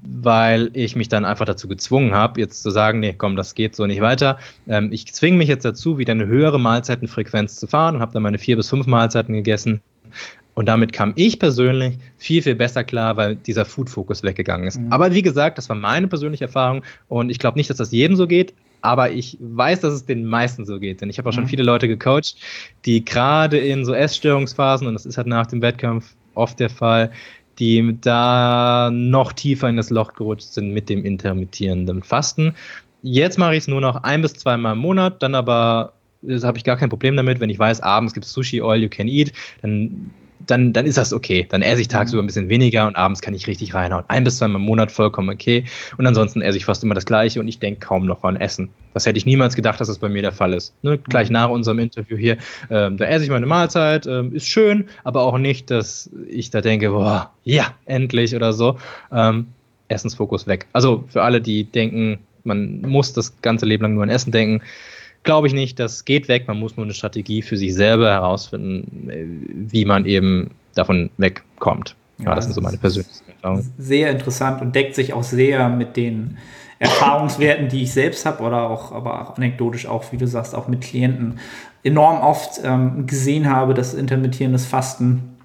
[0.02, 3.76] weil ich mich dann einfach dazu gezwungen habe, jetzt zu sagen, nee, komm, das geht
[3.76, 4.38] so nicht weiter.
[4.68, 8.24] Ähm, ich zwinge mich jetzt dazu, wieder eine höhere Mahlzeitenfrequenz zu fahren und habe dann
[8.24, 9.82] meine vier bis fünf Mahlzeiten gegessen.
[10.54, 14.80] Und damit kam ich persönlich viel, viel besser klar, weil dieser Food-Fokus weggegangen ist.
[14.80, 14.92] Mhm.
[14.92, 18.18] Aber wie gesagt, das war meine persönliche Erfahrung und ich glaube nicht, dass das jedem
[18.18, 18.54] so geht.
[18.82, 21.02] Aber ich weiß, dass es den meisten so geht.
[21.02, 21.50] Denn ich habe auch schon mhm.
[21.50, 22.36] viele Leute gecoacht,
[22.86, 27.12] die gerade in so Essstörungsphasen, und das ist halt nach dem Wettkampf oft der Fall,
[27.60, 32.56] die da noch tiefer in das Loch gerutscht sind mit dem intermittierenden Fasten.
[33.02, 35.94] Jetzt mache ich es nur noch ein bis zweimal im Monat, dann aber
[36.28, 38.90] habe ich gar kein Problem damit, wenn ich weiß, abends gibt es Sushi All You
[38.90, 40.12] Can Eat, dann
[40.50, 41.46] dann, dann ist das okay.
[41.50, 44.04] Dann esse ich tagsüber ein bisschen weniger und abends kann ich richtig reinhauen.
[44.08, 45.66] Ein bis zweimal im Monat vollkommen okay.
[45.98, 48.70] Und ansonsten esse ich fast immer das Gleiche und ich denke kaum noch an Essen.
[48.94, 50.74] Das hätte ich niemals gedacht, dass das bei mir der Fall ist.
[50.82, 50.98] Ne?
[50.98, 52.38] Gleich nach unserem Interview hier,
[52.70, 56.62] ähm, da esse ich meine Mahlzeit, ähm, ist schön, aber auch nicht, dass ich da
[56.62, 58.78] denke, boah, ja, endlich oder so.
[59.12, 59.48] Ähm,
[59.88, 60.68] Essensfokus weg.
[60.74, 64.62] Also für alle, die denken, man muss das ganze Leben lang nur an Essen denken,
[65.24, 65.80] glaube ich nicht.
[65.80, 66.48] Das geht weg.
[66.48, 69.26] Man muss nur eine Strategie für sich selber herausfinden, äh,
[69.72, 71.96] wie man eben davon wegkommt.
[72.20, 73.74] Ja, ja das sind so meine persönlichen Erfahrungen.
[73.78, 76.38] Sehr interessant und deckt sich auch sehr mit den
[76.80, 80.68] Erfahrungswerten, die ich selbst habe oder auch, aber auch anekdotisch auch, wie du sagst, auch
[80.68, 81.40] mit Klienten
[81.84, 85.38] enorm oft ähm, gesehen habe, dass intermittierendes Fasten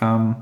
[0.00, 0.36] ähm,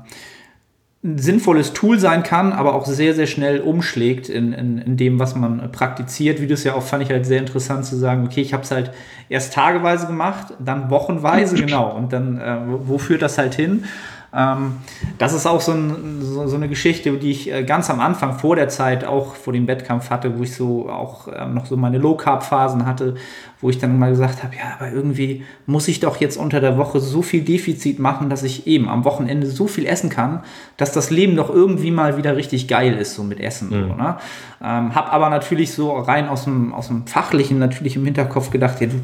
[1.01, 5.17] ein sinnvolles Tool sein kann, aber auch sehr, sehr schnell umschlägt in, in, in dem,
[5.17, 6.41] was man praktiziert.
[6.41, 8.63] Wie du es ja auch fand ich halt sehr interessant zu sagen, okay, ich habe
[8.63, 8.91] es halt
[9.29, 11.95] erst tageweise gemacht, dann wochenweise, genau.
[11.95, 13.85] Und dann, äh, wo führt das halt hin?
[14.33, 14.73] Ähm,
[15.17, 18.37] das ist auch so, ein, so, so, eine Geschichte, die ich äh, ganz am Anfang
[18.37, 21.75] vor der Zeit, auch vor dem Wettkampf hatte, wo ich so auch äh, noch so
[21.77, 23.15] meine Low-Carb-Phasen hatte,
[23.61, 26.77] wo ich dann mal gesagt habe, ja, aber irgendwie muss ich doch jetzt unter der
[26.77, 30.43] Woche so viel Defizit machen, dass ich eben am Wochenende so viel essen kann,
[30.77, 33.69] dass das Leben doch irgendwie mal wieder richtig geil ist, so mit Essen.
[33.69, 33.89] Mhm.
[33.89, 34.17] So, ne?
[34.63, 38.79] ähm, hab aber natürlich so rein aus dem, aus dem Fachlichen natürlich im Hinterkopf gedacht,
[38.79, 39.01] ja, du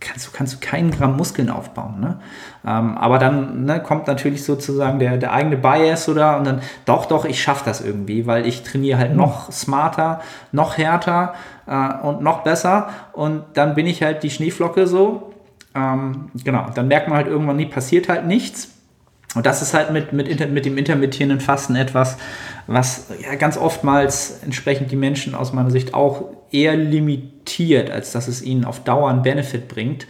[0.00, 2.00] kannst, du kannst keinen Gramm Muskeln aufbauen.
[2.00, 2.18] Ne?
[2.66, 7.06] Ähm, aber dann ne, kommt natürlich sozusagen der, der eigene Bias oder und dann, doch,
[7.06, 9.18] doch, ich schaffe das irgendwie, weil ich trainiere halt mhm.
[9.18, 10.20] noch smarter,
[10.52, 11.34] noch härter
[11.66, 12.88] äh, und noch besser.
[13.12, 15.32] Und dann bin ich halt die Schneeflocke so.
[15.74, 18.70] Ähm, genau, dann merkt man halt irgendwann, nie passiert halt nichts.
[19.34, 22.16] Und das ist halt mit, mit, mit dem intermittierenden Fasten etwas,
[22.66, 28.28] was ja ganz oftmals entsprechend die Menschen aus meiner Sicht auch eher limitiert, als dass
[28.28, 30.06] es ihnen auf Dauer einen Benefit bringt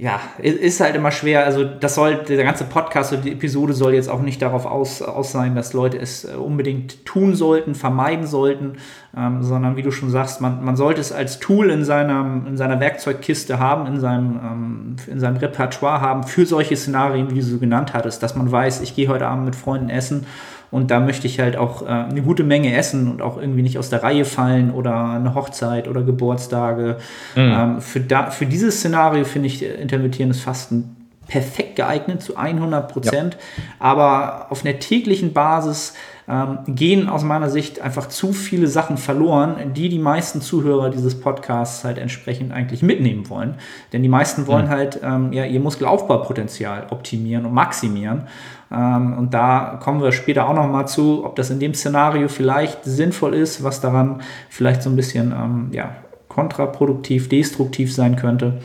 [0.00, 1.44] ja, ist halt immer schwer.
[1.44, 5.02] Also, das soll, der ganze Podcast und die Episode soll jetzt auch nicht darauf aus,
[5.02, 8.78] aus sein, dass Leute es äh, unbedingt tun sollten, vermeiden sollten,
[9.14, 12.56] ähm, sondern wie du schon sagst, man, man sollte es als Tool in, seiner, in
[12.56, 17.42] seiner Werkzeugkiste haben, in seinem, ähm, in seinem Repertoire haben für solche Szenarien, wie du
[17.42, 20.24] so genannt hattest, dass man weiß, ich gehe heute Abend mit Freunden essen
[20.70, 23.78] und da möchte ich halt auch äh, eine gute Menge essen und auch irgendwie nicht
[23.78, 26.98] aus der Reihe fallen oder eine Hochzeit oder Geburtstage.
[27.34, 27.40] Mhm.
[27.40, 33.34] Ähm, für, da, für dieses Szenario finde ich intermittierendes Fasten perfekt geeignet zu 100 Prozent.
[33.34, 33.62] Ja.
[33.78, 35.94] Aber auf einer täglichen Basis
[36.28, 41.18] ähm, gehen aus meiner Sicht einfach zu viele Sachen verloren, die die meisten Zuhörer dieses
[41.20, 43.54] Podcasts halt entsprechend eigentlich mitnehmen wollen.
[43.92, 44.70] Denn die meisten wollen mhm.
[44.70, 48.24] halt ähm, ja, ihr Muskelaufbaupotenzial optimieren und maximieren.
[48.72, 52.28] Ähm, und da kommen wir später auch noch mal zu, ob das in dem Szenario
[52.28, 55.96] vielleicht sinnvoll ist, was daran vielleicht so ein bisschen ähm, ja,
[56.28, 58.60] kontraproduktiv, destruktiv sein könnte.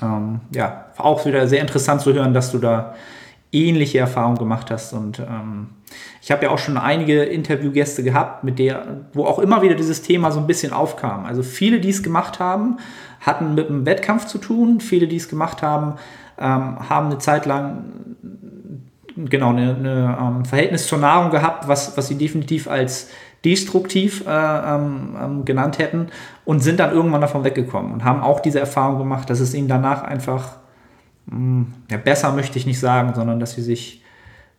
[0.00, 2.94] Ähm, ja, auch wieder sehr interessant zu hören, dass du da
[3.52, 4.92] ähnliche Erfahrungen gemacht hast.
[4.92, 5.68] Und ähm,
[6.20, 10.02] ich habe ja auch schon einige Interviewgäste gehabt, mit der, wo auch immer wieder dieses
[10.02, 11.26] Thema so ein bisschen aufkam.
[11.26, 12.78] Also viele, die es gemacht haben,
[13.20, 14.80] hatten mit dem Wettkampf zu tun.
[14.80, 15.94] Viele, die es gemacht haben,
[16.38, 17.84] ähm, haben eine Zeit lang
[19.16, 23.10] genau eine, eine ähm, Verhältnis zur Nahrung gehabt, was, was sie definitiv als
[23.44, 26.08] destruktiv äh, ähm, ähm, genannt hätten
[26.44, 29.68] und sind dann irgendwann davon weggekommen und haben auch diese Erfahrung gemacht, dass es ihnen
[29.68, 30.56] danach einfach
[31.26, 34.02] mh, hm, ja, besser möchte ich nicht sagen, sondern dass sie sich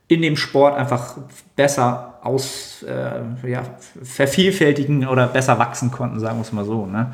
[0.08, 1.18] in dem Sport einfach
[1.56, 3.64] besser aus äh, ja,
[4.02, 6.86] vervielfältigen oder besser wachsen konnten, sagen wir es mal so.
[6.86, 7.14] Ne?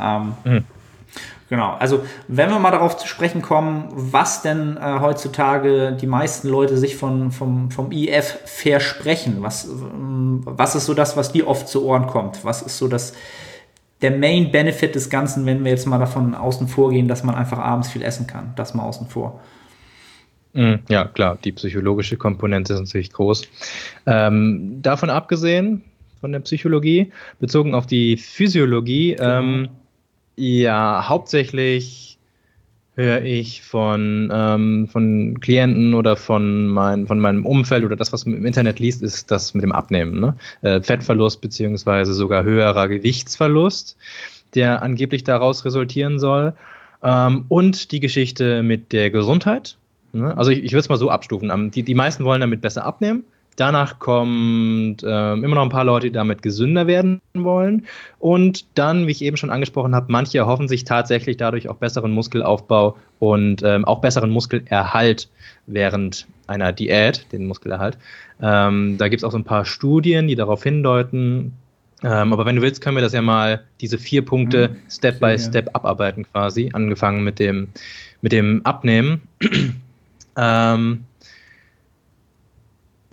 [0.00, 0.64] Ähm, mhm.
[1.50, 6.48] Genau, also wenn wir mal darauf zu sprechen kommen, was denn äh, heutzutage die meisten
[6.48, 11.46] Leute sich von, vom, vom IF versprechen, was, ähm, was ist so das, was dir
[11.48, 12.44] oft zu Ohren kommt?
[12.44, 13.14] Was ist so das,
[14.02, 17.34] der Main Benefit des Ganzen, wenn wir jetzt mal davon außen vor gehen, dass man
[17.34, 18.52] einfach abends viel essen kann?
[18.56, 19.40] Das mal außen vor.
[20.52, 23.48] Mhm, ja, klar, die psychologische Komponente ist natürlich groß.
[24.06, 25.82] Ähm, davon abgesehen,
[26.20, 29.38] von der Psychologie, bezogen auf die Physiologie, genau.
[29.38, 29.68] ähm,
[30.38, 32.18] ja, hauptsächlich
[32.94, 38.26] höre ich von, ähm, von Klienten oder von, mein, von meinem Umfeld oder das, was
[38.26, 40.20] man im Internet liest, ist das mit dem Abnehmen.
[40.20, 40.36] Ne?
[40.62, 43.96] Äh, Fettverlust beziehungsweise sogar höherer Gewichtsverlust,
[44.54, 46.54] der angeblich daraus resultieren soll.
[47.02, 49.76] Ähm, und die Geschichte mit der Gesundheit.
[50.12, 50.36] Ne?
[50.36, 51.70] Also ich, ich würde es mal so abstufen.
[51.70, 53.24] Die, die meisten wollen damit besser abnehmen
[53.58, 57.86] Danach kommt äh, immer noch ein paar Leute, die damit gesünder werden wollen.
[58.20, 62.12] Und dann, wie ich eben schon angesprochen habe, manche erhoffen sich tatsächlich dadurch auch besseren
[62.12, 65.28] Muskelaufbau und ähm, auch besseren Muskelerhalt
[65.66, 67.98] während einer Diät, den Muskelerhalt.
[68.40, 71.52] Ähm, da gibt es auch so ein paar Studien, die darauf hindeuten.
[72.04, 75.18] Ähm, aber wenn du willst, können wir das ja mal, diese vier Punkte mhm, Step
[75.18, 77.70] by Step abarbeiten quasi, angefangen mit dem,
[78.22, 79.22] mit dem Abnehmen.
[80.36, 81.04] ähm,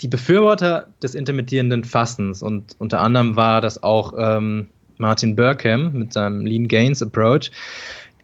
[0.06, 4.68] die Befürworter des intermittierenden Fastens und unter anderem war das auch ähm,
[5.00, 7.50] Martin Burkham mit seinem Lean Gains Approach,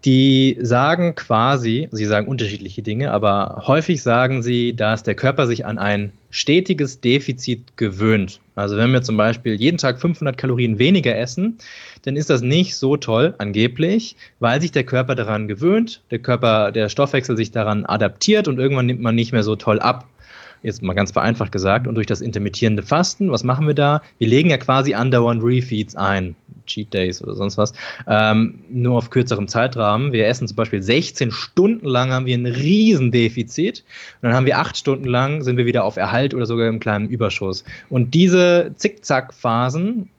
[0.06, 5.66] die sagen quasi, sie sagen unterschiedliche Dinge, aber häufig sagen sie, dass der Körper sich
[5.66, 8.40] an ein stetiges Defizit gewöhnt.
[8.54, 11.58] Also wenn wir zum Beispiel jeden Tag 500 Kalorien weniger essen,
[12.04, 16.72] dann ist das nicht so toll, angeblich, weil sich der Körper daran gewöhnt, der Körper,
[16.72, 20.08] der Stoffwechsel sich daran adaptiert und irgendwann nimmt man nicht mehr so toll ab
[20.64, 24.02] jetzt mal ganz vereinfacht gesagt, und durch das intermittierende Fasten, was machen wir da?
[24.18, 27.74] Wir legen ja quasi andauernd Refeeds ein, Cheat Days oder sonst was,
[28.08, 30.12] ähm, nur auf kürzerem Zeitrahmen.
[30.12, 33.84] Wir essen zum Beispiel 16 Stunden lang, haben wir ein Riesendefizit
[34.22, 36.80] und dann haben wir acht Stunden lang, sind wir wieder auf Erhalt oder sogar im
[36.80, 37.64] kleinen Überschuss.
[37.90, 40.10] Und diese Zickzack-Phasen,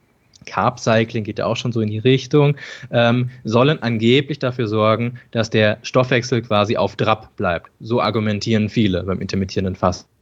[0.45, 2.57] Carb Cycling geht ja auch schon so in die Richtung,
[2.91, 7.71] ähm, sollen angeblich dafür sorgen, dass der Stoffwechsel quasi auf Trab bleibt.
[7.79, 10.13] So argumentieren viele beim intermittierenden Fasten.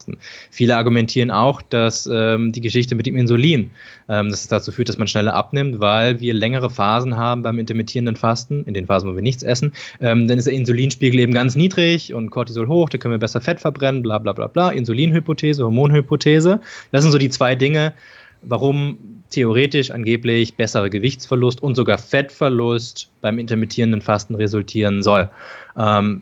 [0.49, 3.71] Viele argumentieren auch, dass ähm, die Geschichte mit dem Insulin,
[4.09, 7.59] ähm, dass es dazu führt, dass man schneller abnimmt, weil wir längere Phasen haben beim
[7.59, 11.33] intermittierenden Fasten, in den Phasen, wo wir nichts essen, ähm, dann ist der Insulinspiegel eben
[11.33, 14.69] ganz niedrig und Cortisol hoch, da können wir besser Fett verbrennen, bla bla bla bla.
[14.69, 16.59] Insulinhypothese, Hormonhypothese.
[16.91, 17.93] Das sind so die zwei Dinge,
[18.41, 25.29] warum theoretisch angeblich bessere Gewichtsverlust und sogar Fettverlust beim intermittierenden Fasten resultieren soll.
[25.77, 26.21] Ähm,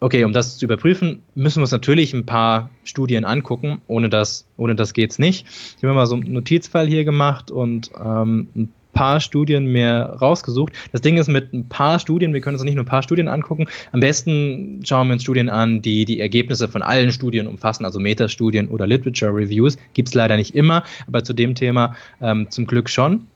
[0.00, 3.80] okay, um das zu überprüfen, müssen wir uns natürlich ein paar Studien angucken.
[3.86, 5.46] Ohne das, ohne das geht es nicht.
[5.76, 10.72] Ich habe mal so einen Notizfall hier gemacht und ähm, ein paar Studien mehr rausgesucht.
[10.90, 13.28] Das Ding ist mit ein paar Studien, wir können uns nicht nur ein paar Studien
[13.28, 13.66] angucken.
[13.92, 18.00] Am besten schauen wir uns Studien an, die die Ergebnisse von allen Studien umfassen, also
[18.00, 19.76] Metastudien oder Literature Reviews.
[19.94, 23.26] Gibt es leider nicht immer, aber zu dem Thema ähm, zum Glück schon.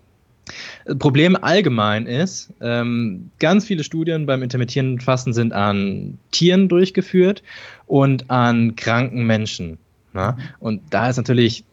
[0.99, 7.43] Problem allgemein ist, ähm, ganz viele Studien beim intermittierenden Fasten sind an Tieren durchgeführt
[7.87, 9.79] und an kranken Menschen.
[10.13, 10.39] Na?
[10.59, 11.65] Und da ist natürlich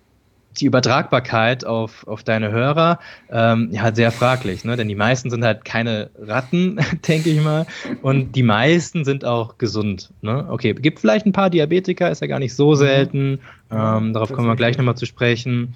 [0.60, 4.76] die Übertragbarkeit auf, auf deine Hörer ähm, ja, sehr fraglich, ne?
[4.76, 7.66] denn die meisten sind halt keine Ratten, denke ich mal,
[8.02, 10.12] und die meisten sind auch gesund.
[10.22, 10.46] Ne?
[10.50, 12.76] Okay, gibt vielleicht ein paar Diabetiker, ist ja gar nicht so mhm.
[12.76, 13.40] selten,
[13.72, 15.74] ähm, darauf kommen wir gleich nochmal zu sprechen,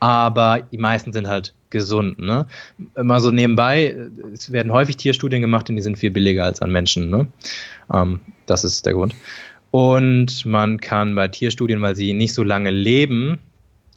[0.00, 2.18] aber die meisten sind halt gesund.
[2.18, 2.46] Ne?
[2.96, 3.96] Mal so nebenbei,
[4.32, 7.10] es werden häufig Tierstudien gemacht und die sind viel billiger als an Menschen.
[7.10, 7.26] Ne?
[7.92, 9.14] Ähm, das ist der Grund.
[9.70, 13.38] Und man kann bei Tierstudien, weil sie nicht so lange leben,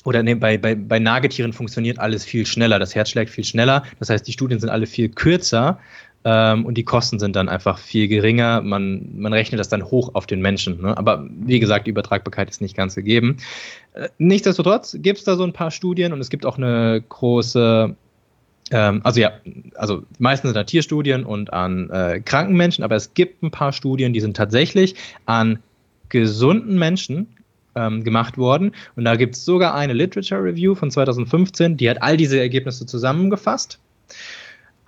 [0.07, 2.79] oder nee, bei, bei, bei Nagetieren funktioniert alles viel schneller.
[2.79, 3.83] Das Herz schlägt viel schneller.
[3.99, 5.79] Das heißt, die Studien sind alle viel kürzer
[6.23, 8.61] ähm, und die Kosten sind dann einfach viel geringer.
[8.61, 10.81] Man, man rechnet das dann hoch auf den Menschen.
[10.81, 10.97] Ne?
[10.97, 13.35] Aber wie gesagt, die Übertragbarkeit ist nicht ganz gegeben.
[13.95, 17.93] Äh, nichtsdestotrotz gibt es da so ein paar Studien und es gibt auch eine große
[18.71, 19.33] ähm, also ja,
[19.75, 23.73] also meistens sind da Tierstudien und an äh, kranken Menschen, aber es gibt ein paar
[23.73, 25.59] Studien, die sind tatsächlich an
[26.07, 27.27] gesunden Menschen
[27.77, 28.71] ähm, gemacht worden.
[28.95, 32.85] Und da gibt es sogar eine Literature Review von 2015, die hat all diese Ergebnisse
[32.85, 33.79] zusammengefasst,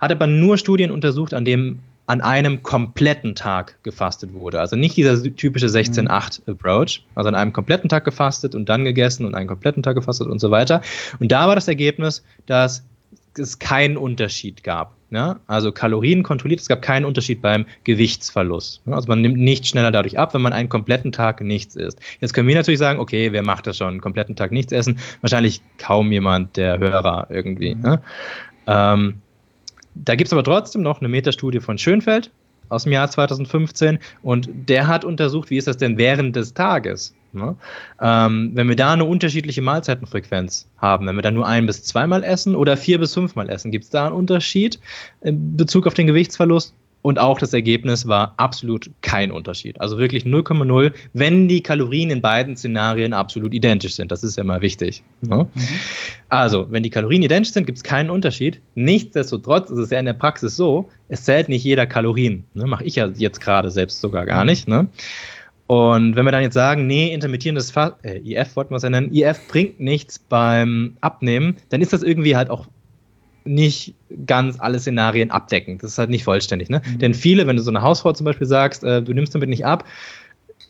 [0.00, 4.58] hat aber nur Studien untersucht, an dem an einem kompletten Tag gefastet wurde.
[4.58, 9.36] Also nicht dieser typische 16-8-Approach, also an einem kompletten Tag gefastet und dann gegessen und
[9.36, 10.82] einen kompletten Tag gefastet und so weiter.
[11.20, 12.82] Und da war das Ergebnis, dass
[13.38, 14.94] es keinen Unterschied gab.
[15.10, 15.40] Ne?
[15.48, 18.86] Also Kalorien kontrolliert, es gab keinen Unterschied beim Gewichtsverlust.
[18.86, 18.94] Ne?
[18.94, 21.98] Also man nimmt nicht schneller dadurch ab, wenn man einen kompletten Tag nichts isst.
[22.20, 24.98] Jetzt können wir natürlich sagen, okay, wer macht das schon, einen kompletten Tag nichts essen?
[25.20, 27.74] Wahrscheinlich kaum jemand der Hörer irgendwie.
[27.74, 27.82] Mhm.
[27.82, 28.02] Ne?
[28.68, 29.14] Ähm,
[29.94, 32.30] da gibt es aber trotzdem noch eine Metastudie von Schönfeld
[32.68, 37.16] aus dem Jahr 2015 und der hat untersucht, wie ist das denn während des Tages?
[37.32, 37.56] Ne?
[38.00, 42.24] Ähm, wenn wir da eine unterschiedliche Mahlzeitenfrequenz haben, wenn wir da nur ein bis zweimal
[42.24, 44.78] essen oder vier bis fünfmal essen, gibt es da einen Unterschied
[45.20, 46.74] in Bezug auf den Gewichtsverlust?
[47.02, 49.80] Und auch das Ergebnis war absolut kein Unterschied.
[49.80, 54.12] Also wirklich 0,0, wenn die Kalorien in beiden Szenarien absolut identisch sind.
[54.12, 55.02] Das ist ja mal wichtig.
[55.22, 55.48] Ne?
[55.54, 55.68] Mhm.
[56.28, 58.60] Also, wenn die Kalorien identisch sind, gibt es keinen Unterschied.
[58.74, 62.44] Nichtsdestotrotz ist es ja in der Praxis so, es zählt nicht jeder Kalorien.
[62.52, 62.66] Ne?
[62.66, 64.68] Mache ich ja jetzt gerade selbst sogar gar nicht.
[64.68, 64.88] Ne?
[65.70, 68.90] Und wenn wir dann jetzt sagen, nee, intermittierendes Fasten, äh, IF wollten wir es ja
[68.90, 72.66] nennen, IF bringt nichts beim Abnehmen, dann ist das irgendwie halt auch
[73.44, 73.94] nicht
[74.26, 75.84] ganz alle Szenarien abdeckend.
[75.84, 76.70] Das ist halt nicht vollständig.
[76.70, 76.82] Ne?
[76.84, 76.98] Mhm.
[76.98, 79.64] Denn viele, wenn du so eine Hausfrau zum Beispiel sagst, äh, du nimmst damit nicht
[79.64, 79.84] ab,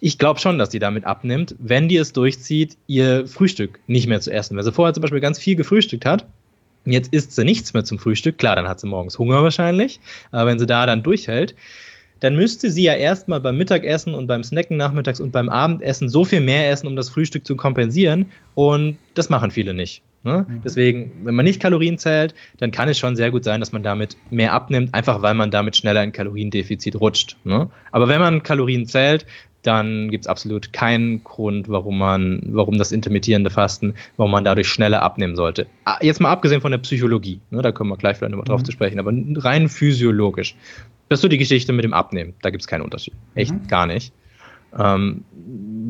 [0.01, 4.21] ich glaube schon, dass die damit abnimmt, wenn die es durchzieht, ihr Frühstück nicht mehr
[4.21, 4.59] zu essen.
[4.59, 6.27] Wenn sie vorher zum Beispiel ganz viel gefrühstückt hat,
[6.85, 9.99] jetzt isst sie nichts mehr zum Frühstück, klar, dann hat sie morgens Hunger wahrscheinlich,
[10.31, 11.55] aber wenn sie da dann durchhält,
[12.20, 16.24] dann müsste sie ja erstmal beim Mittagessen und beim Snacken nachmittags und beim Abendessen so
[16.24, 18.26] viel mehr essen, um das Frühstück zu kompensieren.
[18.54, 20.02] Und das machen viele nicht.
[20.22, 20.46] Ne?
[20.46, 20.61] Mhm.
[20.62, 23.83] Deswegen, wenn man nicht Kalorien zählt, dann kann es schon sehr gut sein, dass man
[23.83, 27.37] damit mehr abnimmt, einfach weil man damit schneller in Kaloriendefizit rutscht.
[27.44, 27.70] Ne?
[27.90, 29.24] Aber wenn man Kalorien zählt,
[29.62, 34.68] dann gibt es absolut keinen Grund, warum man, warum das intermittierende Fasten, warum man dadurch
[34.68, 35.66] schneller abnehmen sollte.
[35.85, 38.62] Ah, jetzt mal abgesehen von der Psychologie, ne, da kommen wir gleich vielleicht nochmal drauf
[38.62, 38.64] mhm.
[38.64, 40.54] zu sprechen, aber rein physiologisch.
[41.11, 42.35] Das ist so die Geschichte mit dem Abnehmen.
[42.40, 43.14] Da gibt es keinen Unterschied.
[43.35, 43.66] Echt mhm.
[43.66, 44.12] gar nicht.
[44.79, 45.25] Ähm,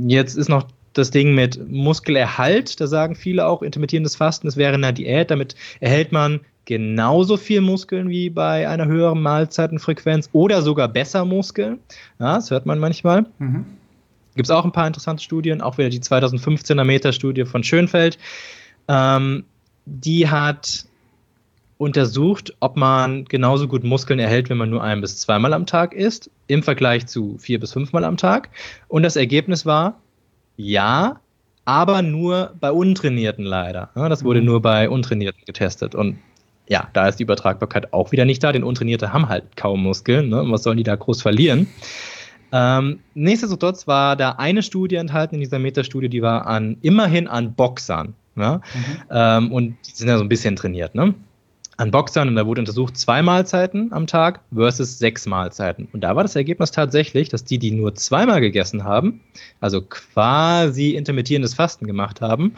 [0.06, 2.80] jetzt ist noch das Ding mit Muskelerhalt.
[2.80, 5.30] Da sagen viele auch, intermittierendes Fasten, das wäre eine Diät.
[5.30, 11.80] Damit erhält man genauso viel Muskeln wie bei einer höheren Mahlzeitenfrequenz oder sogar besser Muskeln.
[12.18, 13.26] Ja, das hört man manchmal.
[13.38, 13.66] Mhm.
[14.36, 18.16] Gibt es auch ein paar interessante Studien, auch wieder die 2015er Meter-Studie von Schönfeld.
[18.88, 19.44] Ähm,
[19.84, 20.86] die hat
[21.80, 25.94] untersucht, ob man genauso gut Muskeln erhält, wenn man nur ein bis zweimal am Tag
[25.94, 28.50] isst, im Vergleich zu vier bis fünfmal am Tag.
[28.88, 29.98] Und das Ergebnis war,
[30.58, 31.20] ja,
[31.64, 33.88] aber nur bei Untrainierten leider.
[33.94, 34.46] Das wurde mhm.
[34.46, 35.94] nur bei Untrainierten getestet.
[35.94, 36.18] Und
[36.68, 40.28] ja, da ist die Übertragbarkeit auch wieder nicht da, denn Untrainierte haben halt kaum Muskeln.
[40.28, 40.44] Ne?
[40.48, 41.66] Was sollen die da groß verlieren?
[42.52, 47.54] Ähm, nichtsdestotrotz war da eine Studie enthalten in dieser Metastudie, die war an immerhin an
[47.54, 48.12] Boxern.
[48.36, 48.56] Ja?
[48.56, 49.02] Mhm.
[49.10, 50.94] Ähm, und die sind ja so ein bisschen trainiert.
[50.94, 51.14] Ne?
[51.80, 55.88] An Boxern und da wurde untersucht zwei Mahlzeiten am Tag versus sechs Mahlzeiten.
[55.92, 59.20] Und da war das Ergebnis tatsächlich, dass die, die nur zweimal gegessen haben,
[59.60, 62.54] also quasi intermittierendes Fasten gemacht haben,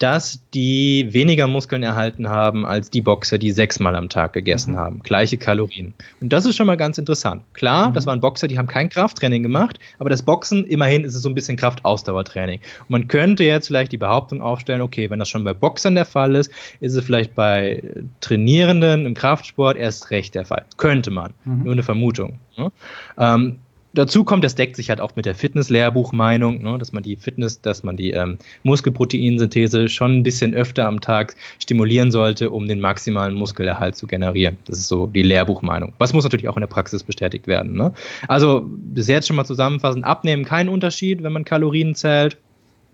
[0.00, 4.78] dass die weniger Muskeln erhalten haben als die Boxer, die sechsmal am Tag gegessen mhm.
[4.78, 5.00] haben.
[5.02, 5.92] Gleiche Kalorien.
[6.22, 7.42] Und das ist schon mal ganz interessant.
[7.52, 7.94] Klar, mhm.
[7.94, 11.28] das waren Boxer, die haben kein Krafttraining gemacht, aber das Boxen, immerhin ist es so
[11.28, 12.60] ein bisschen Kraftausdauertraining.
[12.80, 16.06] Und man könnte jetzt vielleicht die Behauptung aufstellen, okay, wenn das schon bei Boxern der
[16.06, 17.82] Fall ist, ist es vielleicht bei
[18.22, 20.64] Trainierenden im Kraftsport erst recht der Fall.
[20.78, 21.34] Könnte man.
[21.44, 21.64] Mhm.
[21.64, 22.38] Nur eine Vermutung.
[22.56, 22.72] Ne?
[23.18, 23.58] Ähm,
[23.92, 27.60] Dazu kommt, das deckt sich halt auch mit der Fitness-Lehrbuchmeinung, ne, dass man die Fitness,
[27.60, 32.80] dass man die ähm, Muskelproteinsynthese schon ein bisschen öfter am Tag stimulieren sollte, um den
[32.80, 34.56] maximalen Muskelerhalt zu generieren.
[34.66, 35.92] Das ist so die Lehrbuchmeinung.
[35.98, 37.76] Was muss natürlich auch in der Praxis bestätigt werden.
[37.76, 37.92] Ne?
[38.28, 42.38] Also bis jetzt schon mal zusammenfassend, abnehmen kein Unterschied, wenn man Kalorien zählt.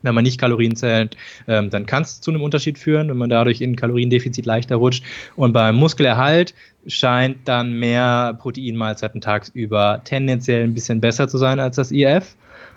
[0.03, 1.17] Wenn man nicht Kalorien zählt,
[1.49, 5.03] ähm, dann kann es zu einem Unterschied führen, wenn man dadurch in Kaloriendefizit leichter rutscht.
[5.37, 6.55] Und beim Muskelerhalt
[6.87, 12.37] scheint dann mehr Proteinmahlzeiten tagsüber tendenziell ein bisschen besser zu sein als das IF.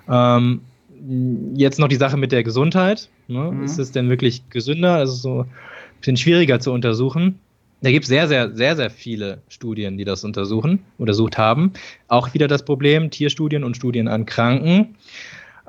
[0.10, 0.62] Ähm,
[1.56, 3.10] jetzt noch die Sache mit der Gesundheit.
[3.28, 3.52] Ne?
[3.52, 3.63] Mhm.
[3.63, 4.95] Ist es denn wirklich gesünder?
[4.95, 5.48] Also so ein
[6.00, 7.39] bisschen schwieriger zu untersuchen.
[7.82, 11.72] Da gibt es sehr, sehr, sehr, sehr viele Studien, die das untersuchen, untersucht haben.
[12.10, 14.95] Auch wieder das Problem, Tierstudien und Studien an Kranken.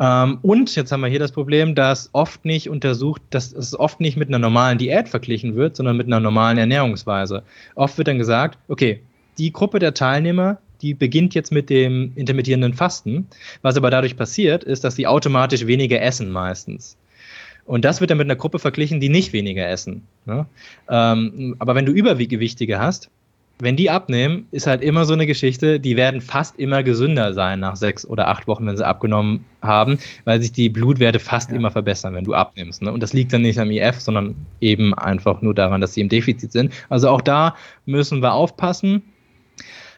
[0.01, 4.01] Ähm, und jetzt haben wir hier das Problem, dass oft nicht untersucht, dass es oft
[4.01, 7.43] nicht mit einer normalen Diät verglichen wird, sondern mit einer normalen Ernährungsweise.
[7.75, 9.03] Oft wird dann gesagt, okay,
[9.37, 13.29] die Gruppe der Teilnehmer, die beginnt jetzt mit dem intermittierenden Fasten.
[13.61, 16.97] Was aber dadurch passiert, ist, dass sie automatisch weniger essen meistens.
[17.67, 20.07] Und das wird dann mit einer Gruppe verglichen, die nicht weniger essen.
[20.89, 23.11] Ähm, aber wenn du Übergewichtige hast,
[23.63, 27.61] wenn die abnehmen, ist halt immer so eine Geschichte, die werden fast immer gesünder sein
[27.61, 31.57] nach sechs oder acht Wochen, wenn sie abgenommen haben, weil sich die Blutwerte fast ja.
[31.57, 32.83] immer verbessern, wenn du abnimmst.
[32.83, 32.93] Ne?
[32.93, 36.09] Und das liegt dann nicht am IF, sondern eben einfach nur daran, dass sie im
[36.09, 36.73] Defizit sind.
[36.89, 37.55] Also auch da
[37.87, 39.03] müssen wir aufpassen.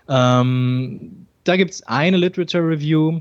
[0.09, 3.21] Ähm, da gibt es eine Literature Review,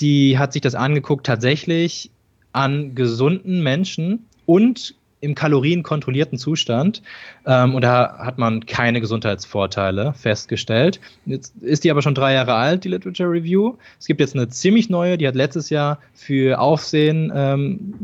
[0.00, 2.10] die hat sich das angeguckt, tatsächlich
[2.52, 7.02] an gesunden Menschen und im kalorienkontrollierten Zustand.
[7.46, 11.00] Ähm, und da hat man keine Gesundheitsvorteile festgestellt.
[11.26, 13.74] Jetzt ist die aber schon drei Jahre alt, die Literature Review.
[13.98, 17.94] Es gibt jetzt eine ziemlich neue, die hat letztes Jahr für Aufsehen, ähm,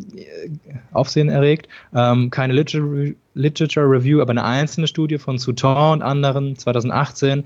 [0.93, 1.69] Aufsehen erregt.
[1.95, 7.45] Ähm, keine Literature, Literature Review, aber eine einzelne Studie von Souton und anderen 2018.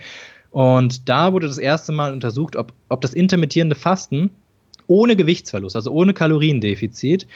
[0.51, 4.31] Und da wurde das erste Mal untersucht, ob, ob das intermittierende Fasten
[4.87, 7.27] ohne Gewichtsverlust, also ohne Kaloriendefizit,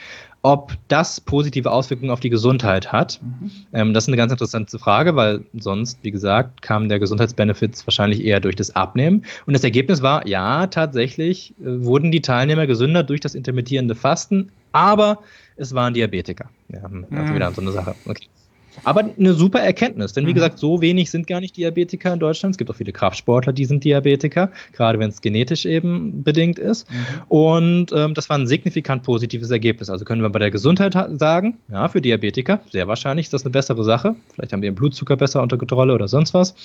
[0.43, 3.19] ob das positive Auswirkungen auf die Gesundheit hat.
[3.21, 3.51] Mhm.
[3.71, 8.23] Ähm, das ist eine ganz interessante Frage, weil sonst, wie gesagt, kam der Gesundheitsbenefits wahrscheinlich
[8.23, 9.25] eher durch das Abnehmen.
[9.45, 14.51] Und das Ergebnis war, ja, tatsächlich äh, wurden die Teilnehmer gesünder durch das intermittierende Fasten,
[14.73, 15.19] aber
[15.55, 16.49] es waren Diabetiker.
[16.67, 17.35] Ja, also mhm.
[17.35, 17.95] wieder so eine Sache.
[18.05, 18.27] Okay.
[18.83, 20.35] Aber eine super Erkenntnis, denn wie mhm.
[20.35, 22.53] gesagt, so wenig sind gar nicht Diabetiker in Deutschland.
[22.53, 26.89] Es gibt auch viele Kraftsportler, die sind Diabetiker, gerade wenn es genetisch eben bedingt ist.
[26.89, 26.95] Mhm.
[27.29, 29.89] Und ähm, das war ein signifikant positives Ergebnis.
[29.89, 33.51] Also können wir bei der Gesundheit sagen, ja, für Diabetiker, sehr wahrscheinlich ist das eine
[33.51, 34.15] bessere Sache.
[34.33, 36.55] Vielleicht haben wir den Blutzucker besser unter Kontrolle oder sonst was.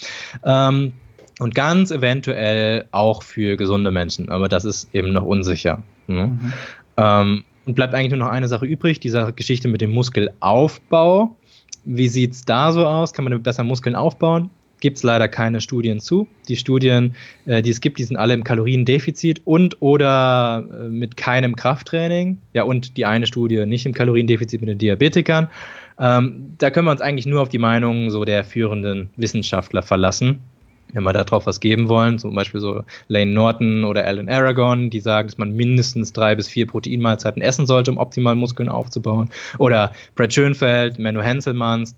[0.45, 0.93] Ähm,
[1.39, 5.83] und ganz eventuell auch für gesunde Menschen, aber das ist eben noch unsicher.
[6.09, 6.27] Ne?
[6.27, 6.53] Mhm.
[6.97, 11.37] Ähm, und bleibt eigentlich nur noch eine Sache übrig, diese Geschichte mit dem Muskelaufbau.
[11.91, 13.15] Wie sieht es da so aus?
[13.15, 14.51] Kann man besser Muskeln aufbauen?
[14.81, 16.29] Gibt es leider keine Studien zu.
[16.47, 17.17] Die Studien,
[17.47, 22.37] äh, die es gibt, die sind alle im Kaloriendefizit und oder äh, mit keinem Krafttraining.
[22.53, 25.49] Ja, und die eine Studie nicht im Kaloriendefizit mit den Diabetikern.
[25.99, 30.41] Ähm, da können wir uns eigentlich nur auf die Meinungen so der führenden Wissenschaftler verlassen
[30.93, 35.01] wenn wir darauf was geben wollen, zum Beispiel so Lane Norton oder Alan Aragon, die
[35.01, 39.31] sagen, dass man mindestens drei bis vier Proteinmahlzeiten essen sollte, um optimal Muskeln aufzubauen.
[39.59, 41.95] Oder Brad Schönfeld, Menno Henselmanns,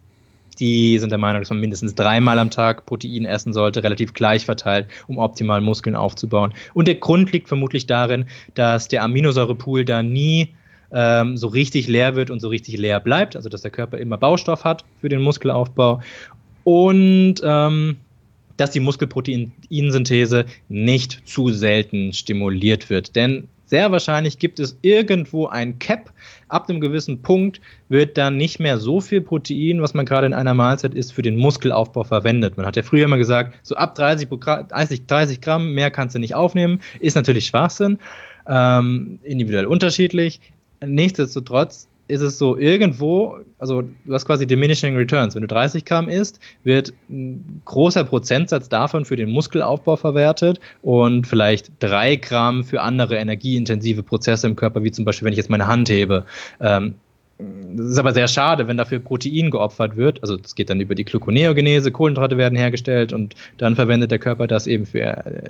[0.58, 4.44] die sind der Meinung, dass man mindestens dreimal am Tag Protein essen sollte, relativ gleich
[4.44, 6.52] verteilt, um optimal Muskeln aufzubauen.
[6.74, 10.54] Und der Grund liegt vermutlich darin, dass der Aminosäurepool da nie
[10.92, 14.18] ähm, so richtig leer wird und so richtig leer bleibt, also dass der Körper immer
[14.18, 16.02] Baustoff hat für den Muskelaufbau.
[16.64, 17.96] Und ähm,
[18.60, 23.16] dass die Muskelproteinsynthese nicht zu selten stimuliert wird.
[23.16, 26.12] Denn sehr wahrscheinlich gibt es irgendwo ein Cap.
[26.48, 30.34] Ab einem gewissen Punkt wird dann nicht mehr so viel Protein, was man gerade in
[30.34, 32.56] einer Mahlzeit isst, für den Muskelaufbau verwendet.
[32.56, 34.28] Man hat ja früher immer gesagt, so ab 30,
[35.06, 36.80] 30 Gramm mehr kannst du nicht aufnehmen.
[36.98, 37.98] Ist natürlich Schwachsinn,
[38.48, 40.40] ähm, individuell unterschiedlich.
[40.84, 45.34] Nichtsdestotrotz ist es so irgendwo, also du hast quasi diminishing returns.
[45.34, 51.26] Wenn du 30 Gramm isst, wird ein großer Prozentsatz davon für den Muskelaufbau verwertet und
[51.26, 55.50] vielleicht drei Gramm für andere energieintensive Prozesse im Körper, wie zum Beispiel, wenn ich jetzt
[55.50, 56.26] meine Hand hebe.
[56.60, 56.96] Ähm,
[57.74, 60.22] das ist aber sehr schade, wenn dafür Protein geopfert wird.
[60.22, 64.46] Also es geht dann über die Gluconeogenese, Kohlenhydrate werden hergestellt und dann verwendet der Körper
[64.46, 65.00] das eben für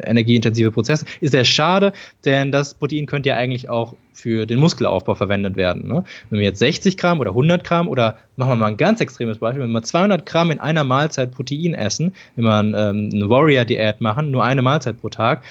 [0.04, 1.06] energieintensive Prozesse.
[1.20, 1.92] Ist sehr schade,
[2.24, 5.88] denn das Protein könnte ja eigentlich auch für den Muskelaufbau verwendet werden.
[5.88, 6.04] Ne?
[6.28, 9.38] Wenn wir jetzt 60 Gramm oder 100 Gramm oder machen wir mal ein ganz extremes
[9.38, 14.00] Beispiel, wenn wir 200 Gramm in einer Mahlzeit Protein essen, wenn wir ähm, eine Warrior-Diät
[14.00, 15.42] machen, nur eine Mahlzeit pro Tag,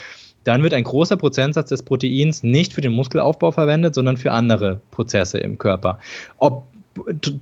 [0.43, 4.81] dann wird ein großer Prozentsatz des Proteins nicht für den Muskelaufbau verwendet, sondern für andere
[4.91, 5.99] Prozesse im Körper.
[6.37, 6.63] Ob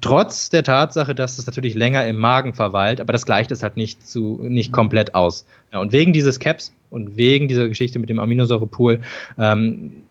[0.02, 3.78] trotz der Tatsache, dass es natürlich länger im Magen verweilt, aber das gleicht es halt
[3.78, 5.46] nicht zu nicht komplett aus.
[5.72, 9.02] Ja, und wegen dieses Caps und wegen dieser Geschichte mit dem Aminosäurepool
[9.38, 10.04] ähm,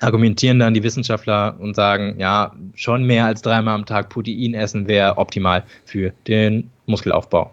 [0.00, 4.86] argumentieren dann die Wissenschaftler und sagen, ja, schon mehr als dreimal am Tag Protein essen
[4.88, 7.52] wäre optimal für den Muskelaufbau.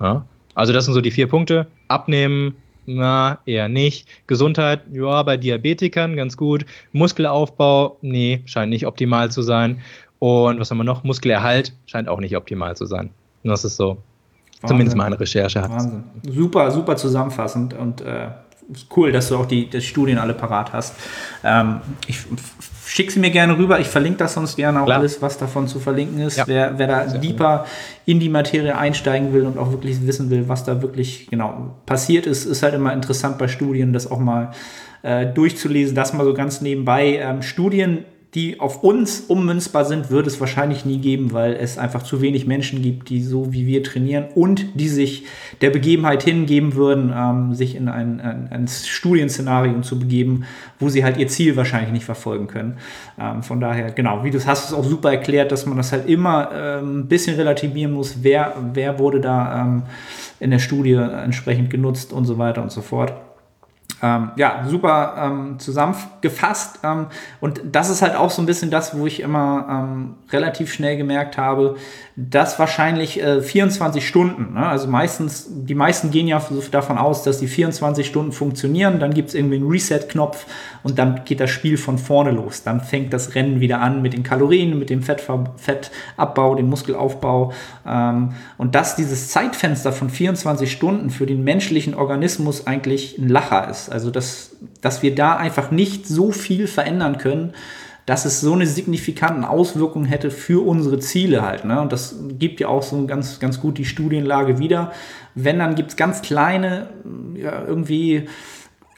[0.00, 0.24] Ja?
[0.54, 1.66] Also das sind so die vier Punkte.
[1.88, 2.56] Abnehmen,
[2.86, 4.08] na, eher nicht.
[4.26, 6.66] Gesundheit, ja, bei Diabetikern ganz gut.
[6.92, 9.80] Muskelaufbau, nee, scheint nicht optimal zu sein.
[10.18, 11.04] Und was haben wir noch?
[11.04, 13.10] Muskelerhalt scheint auch nicht optimal zu sein.
[13.42, 14.68] das ist so, Wahnsinn.
[14.68, 15.70] zumindest meine Recherche hat.
[15.70, 16.04] Wahnsinn.
[16.22, 18.28] Super, super zusammenfassend und äh,
[18.96, 20.94] cool, dass du auch die, die Studien alle parat hast.
[21.42, 22.18] Ähm, ich
[22.86, 23.80] schick sie mir gerne rüber.
[23.80, 24.98] Ich verlinke das sonst gerne auch Klar.
[24.98, 26.36] alles, was davon zu verlinken ist.
[26.36, 26.46] Ja.
[26.46, 27.66] Wer, wer da Sehr deeper
[28.06, 32.26] in die Materie einsteigen will und auch wirklich wissen will, was da wirklich genau passiert
[32.26, 34.52] ist, ist halt immer interessant bei Studien, das auch mal
[35.02, 35.94] äh, durchzulesen.
[35.94, 37.18] Das mal so ganz nebenbei.
[37.18, 38.04] Ähm, Studien
[38.34, 42.48] die auf uns ummünzbar sind, wird es wahrscheinlich nie geben, weil es einfach zu wenig
[42.48, 45.24] Menschen gibt, die so wie wir trainieren und die sich
[45.60, 50.44] der Begebenheit hingeben würden, ähm, sich in ein, ein, ein Studienszenario zu begeben,
[50.80, 52.78] wo sie halt ihr Ziel wahrscheinlich nicht verfolgen können.
[53.20, 56.08] Ähm, von daher, genau, wie du hast es auch super erklärt, dass man das halt
[56.08, 59.82] immer ähm, ein bisschen relativieren muss, wer, wer wurde da ähm,
[60.40, 63.12] in der Studie entsprechend genutzt und so weiter und so fort.
[64.02, 66.80] Ähm, ja, super ähm, zusammengefasst.
[66.82, 67.06] Ähm,
[67.40, 70.96] und das ist halt auch so ein bisschen das, wo ich immer ähm, relativ schnell
[70.96, 71.76] gemerkt habe,
[72.16, 74.64] dass wahrscheinlich äh, 24 Stunden, ne?
[74.64, 76.40] also meistens, die meisten gehen ja
[76.70, 80.46] davon aus, dass die 24 Stunden funktionieren, dann gibt es irgendwie einen Reset-Knopf
[80.84, 82.62] und dann geht das Spiel von vorne los.
[82.62, 87.52] Dann fängt das Rennen wieder an mit den Kalorien, mit dem Fettver Fettabbau, dem Muskelaufbau.
[87.84, 93.68] Ähm, und dass dieses Zeitfenster von 24 Stunden für den menschlichen Organismus eigentlich ein Lacher
[93.68, 93.90] ist.
[93.90, 97.54] Also dass, dass wir da einfach nicht so viel verändern können,
[98.06, 101.64] dass es so eine signifikanten Auswirkungen hätte für unsere Ziele halt.
[101.64, 101.80] Ne?
[101.80, 104.92] Und das gibt ja auch so ganz, ganz gut die Studienlage wieder.
[105.34, 106.88] Wenn, dann gibt es ganz kleine,
[107.34, 108.28] ja, irgendwie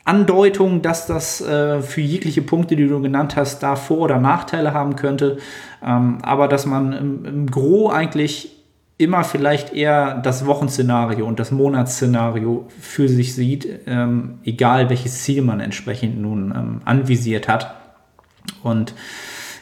[0.04, 4.72] Andeutungen, dass das äh, für jegliche Punkte, die du genannt hast, da Vor- oder Nachteile
[4.72, 5.38] haben könnte.
[5.84, 8.52] Ähm, aber dass man im, im Gro eigentlich
[8.98, 15.42] immer vielleicht eher das Wochenszenario und das Monatsszenario für sich sieht, ähm, egal welches Ziel
[15.42, 17.85] man entsprechend nun ähm, anvisiert hat.
[18.66, 18.94] Und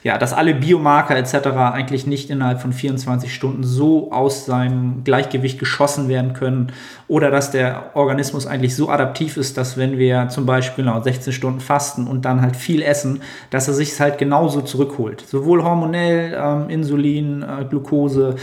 [0.05, 1.47] ja, dass alle Biomarker etc.
[1.57, 6.73] eigentlich nicht innerhalb von 24 Stunden so aus seinem Gleichgewicht geschossen werden können
[7.09, 11.33] oder dass der Organismus eigentlich so adaptiv ist, dass wenn wir zum Beispiel noch 16
[11.33, 15.25] Stunden fasten und dann halt viel essen, dass er sich halt genauso zurückholt.
[15.27, 18.37] Sowohl hormonell, ähm, Insulin, äh, Glucose,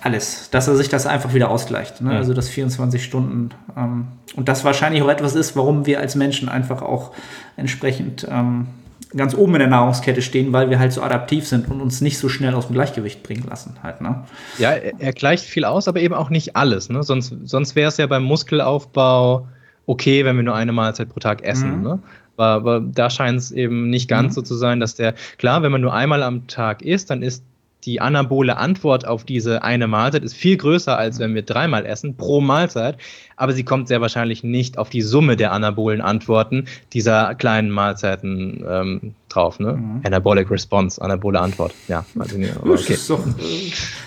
[0.00, 2.00] alles, dass er sich das einfach wieder ausgleicht.
[2.00, 2.12] Ne?
[2.12, 2.18] Ja.
[2.18, 3.50] Also das 24 Stunden.
[3.76, 7.10] Ähm, und das wahrscheinlich auch etwas ist, warum wir als Menschen einfach auch
[7.56, 8.68] entsprechend ähm,
[9.16, 12.18] ganz oben in der Nahrungskette stehen, weil wir halt so adaptiv sind und uns nicht
[12.18, 13.76] so schnell aus dem Gleichgewicht bringen lassen.
[13.82, 14.24] Halt, ne?
[14.58, 16.88] Ja, er, gleicht viel aus, aber eben auch nicht alles.
[16.88, 17.02] Ne?
[17.02, 19.46] Sonst, sonst wäre es ja beim Muskelaufbau
[19.86, 21.78] okay, wenn wir nur eine Mahlzeit pro Tag essen.
[21.78, 21.82] Mhm.
[21.82, 21.98] Ne?
[22.36, 24.34] Aber, aber da scheint es eben nicht ganz mhm.
[24.34, 27.44] so zu sein, dass der, klar, wenn man nur einmal am Tag isst, dann ist
[27.84, 32.16] die anabole Antwort auf diese eine Mahlzeit ist viel größer, als wenn wir dreimal essen
[32.16, 32.98] pro Mahlzeit.
[33.36, 38.64] Aber sie kommt sehr wahrscheinlich nicht auf die Summe der anabolen Antworten dieser kleinen Mahlzeiten
[38.68, 39.60] ähm, drauf.
[39.60, 39.74] Ne?
[39.74, 40.00] Mhm.
[40.04, 41.74] Anabolic Response, anabole Antwort.
[41.86, 42.96] Ja, also okay.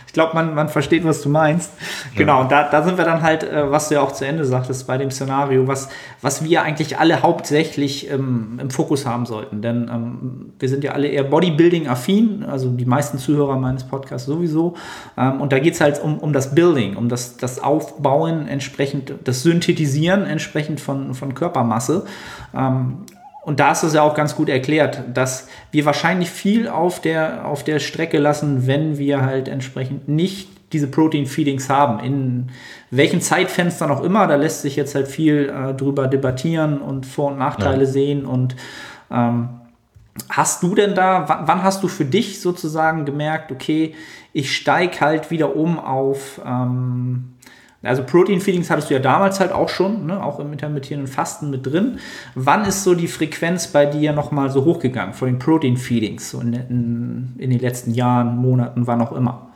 [0.07, 1.71] Ich glaube, man, man versteht, was du meinst.
[2.15, 4.45] Genau, und da, da sind wir dann halt, äh, was du ja auch zu Ende
[4.45, 5.89] sagtest bei dem Szenario, was,
[6.21, 9.61] was wir eigentlich alle hauptsächlich ähm, im Fokus haben sollten.
[9.61, 14.75] Denn ähm, wir sind ja alle eher Bodybuilding-affin, also die meisten Zuhörer meines Podcasts sowieso.
[15.17, 19.13] Ähm, und da geht es halt um, um das Building, um das, das Aufbauen entsprechend,
[19.23, 22.05] das Synthetisieren entsprechend von, von Körpermasse.
[22.55, 23.05] Ähm,
[23.43, 27.47] und da ist es ja auch ganz gut erklärt, dass wir wahrscheinlich viel auf der,
[27.47, 31.99] auf der Strecke lassen, wenn wir halt entsprechend nicht diese Protein-Feedings haben.
[31.99, 32.47] In
[32.91, 37.31] welchen Zeitfenstern auch immer, da lässt sich jetzt halt viel äh, drüber debattieren und Vor-
[37.31, 37.89] und Nachteile ja.
[37.89, 38.25] sehen.
[38.25, 38.55] Und
[39.11, 39.49] ähm,
[40.29, 43.95] hast du denn da, wann, hast du für dich sozusagen gemerkt, okay,
[44.33, 47.33] ich steige halt wieder um auf ähm,
[47.81, 50.21] also Protein Feedings hattest du ja damals halt auch schon, ne?
[50.21, 51.99] auch im intermittierenden Fasten mit drin.
[52.35, 56.41] Wann ist so die Frequenz bei dir nochmal so hochgegangen von den Protein Feedings so
[56.41, 59.48] in, in, in den letzten Jahren, Monaten, wann auch immer?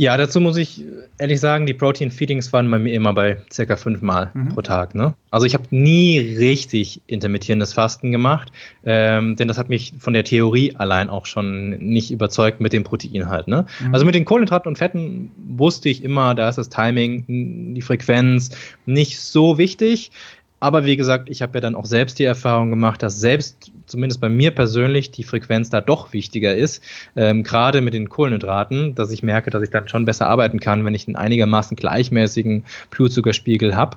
[0.00, 0.82] Ja, dazu muss ich
[1.18, 4.48] ehrlich sagen, die Protein Feedings waren bei mir immer bei circa fünfmal mhm.
[4.48, 4.94] pro Tag.
[4.94, 5.12] Ne?
[5.30, 8.50] Also ich habe nie richtig intermittierendes Fasten gemacht,
[8.82, 12.82] ähm, denn das hat mich von der Theorie allein auch schon nicht überzeugt mit dem
[12.82, 13.46] Protein halt.
[13.46, 13.66] Ne?
[13.78, 13.92] Mhm.
[13.92, 18.56] Also mit den Kohlenhydraten und Fetten wusste ich immer, da ist das Timing, die Frequenz
[18.86, 20.12] nicht so wichtig.
[20.60, 24.20] Aber wie gesagt, ich habe ja dann auch selbst die Erfahrung gemacht, dass selbst zumindest
[24.20, 26.82] bei mir persönlich die Frequenz da doch wichtiger ist,
[27.16, 30.84] ähm, gerade mit den Kohlenhydraten, dass ich merke, dass ich dann schon besser arbeiten kann,
[30.84, 33.96] wenn ich einen einigermaßen gleichmäßigen Blutzuckerspiegel habe.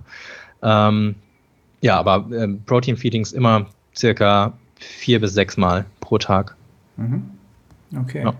[0.63, 1.15] Ähm,
[1.81, 6.55] ja, aber ähm, Protein Feedings immer circa vier bis sechs Mal pro Tag.
[6.95, 7.25] Mhm.
[8.01, 8.23] Okay.
[8.23, 8.33] Ja.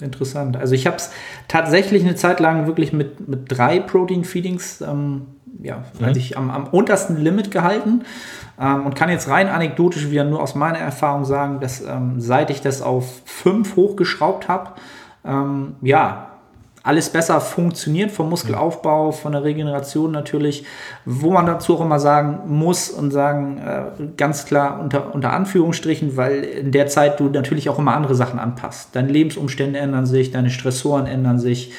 [0.00, 0.56] Interessant.
[0.56, 1.12] Also ich habe es
[1.46, 5.26] tatsächlich eine Zeit lang wirklich mit, mit drei Protein Feedings ähm,
[5.64, 6.14] ja, mhm.
[6.14, 8.04] sich am, am, untersten Limit gehalten
[8.60, 12.50] ähm, und kann jetzt rein anekdotisch wieder nur aus meiner Erfahrung sagen, dass ähm, seit
[12.50, 14.70] ich das auf fünf hochgeschraubt habe,
[15.24, 16.28] ähm, ja,
[16.84, 20.66] alles besser funktioniert, vom Muskelaufbau, von der Regeneration natürlich,
[21.06, 23.84] wo man dazu auch immer sagen muss und sagen, äh,
[24.18, 28.38] ganz klar unter, unter Anführungsstrichen, weil in der Zeit du natürlich auch immer andere Sachen
[28.38, 28.90] anpasst.
[28.92, 31.72] Deine Lebensumstände ändern sich, deine Stressoren ändern sich,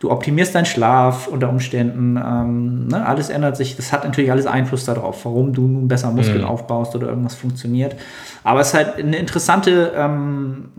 [0.00, 3.76] du optimierst deinen Schlaf unter Umständen, ähm, ne, alles ändert sich.
[3.76, 6.46] Das hat natürlich alles Einfluss darauf, warum du nun besser Muskeln mhm.
[6.46, 7.96] aufbaust oder irgendwas funktioniert.
[8.42, 10.70] Aber es ist halt eine interessante, ähm,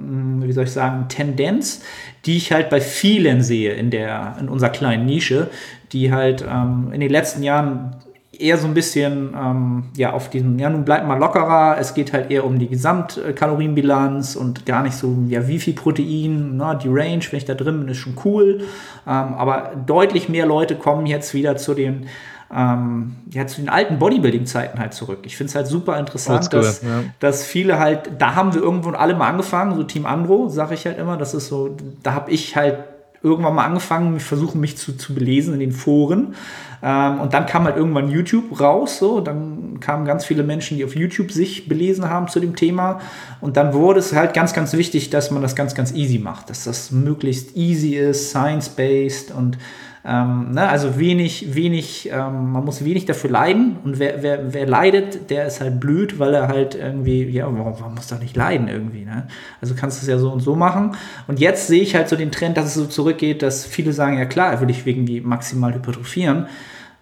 [0.44, 1.84] wie soll ich sagen, Tendenz,
[2.26, 5.50] die ich halt bei vielen sehe in der, in unserer kleinen Nische,
[5.92, 7.96] die halt ähm, in den letzten Jahren
[8.42, 11.78] eher so ein bisschen ähm, ja auf diesen, ja, nun bleibt mal lockerer.
[11.80, 16.58] Es geht halt eher um die Gesamtkalorienbilanz und gar nicht so, ja, wie viel Protein,
[16.58, 18.62] na, die Range, wenn ich da drin bin, ist schon cool.
[19.08, 22.08] Ähm, aber deutlich mehr Leute kommen jetzt wieder zu den
[22.54, 25.20] ähm, ja, zu den alten Bodybuilding-Zeiten halt zurück.
[25.24, 27.04] Ich finde es halt super interessant, dass, ja.
[27.20, 30.86] dass viele halt, da haben wir irgendwo alle mal angefangen, so Team Andro, sage ich
[30.86, 32.78] halt immer, das ist so, da habe ich halt
[33.24, 36.36] irgendwann mal angefangen, versuchen, mich zu, zu belesen in den Foren.
[36.82, 40.86] Ähm, und dann kam halt irgendwann YouTube raus, so, dann kamen ganz viele Menschen, die
[40.86, 43.00] auf YouTube sich belesen haben zu dem Thema.
[43.40, 46.50] Und dann wurde es halt ganz, ganz wichtig, dass man das ganz, ganz easy macht,
[46.50, 49.58] dass das möglichst easy ist, science-based und
[50.04, 54.66] ähm, ne, also wenig, wenig, ähm, man muss wenig dafür leiden und wer, wer, wer
[54.66, 58.36] leidet, der ist halt blöd, weil er halt irgendwie, ja, warum, man muss doch nicht
[58.36, 59.28] leiden irgendwie, ne?
[59.62, 60.96] Also kannst du es ja so und so machen.
[61.28, 64.18] Und jetzt sehe ich halt so den Trend, dass es so zurückgeht, dass viele sagen,
[64.18, 66.48] ja klar, will ich wegen die maximal hypertrophieren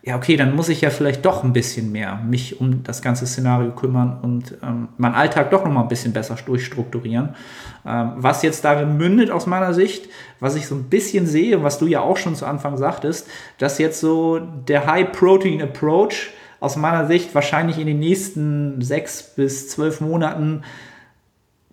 [0.01, 3.27] ja, okay, dann muss ich ja vielleicht doch ein bisschen mehr mich um das ganze
[3.27, 7.35] Szenario kümmern und ähm, meinen Alltag doch nochmal ein bisschen besser durchstrukturieren.
[7.85, 10.07] Ähm, was jetzt darin mündet aus meiner Sicht,
[10.39, 13.27] was ich so ein bisschen sehe, was du ja auch schon zu Anfang sagtest,
[13.57, 16.29] dass jetzt so der High-Protein-Approach
[16.61, 20.63] aus meiner Sicht wahrscheinlich in den nächsten sechs bis zwölf Monaten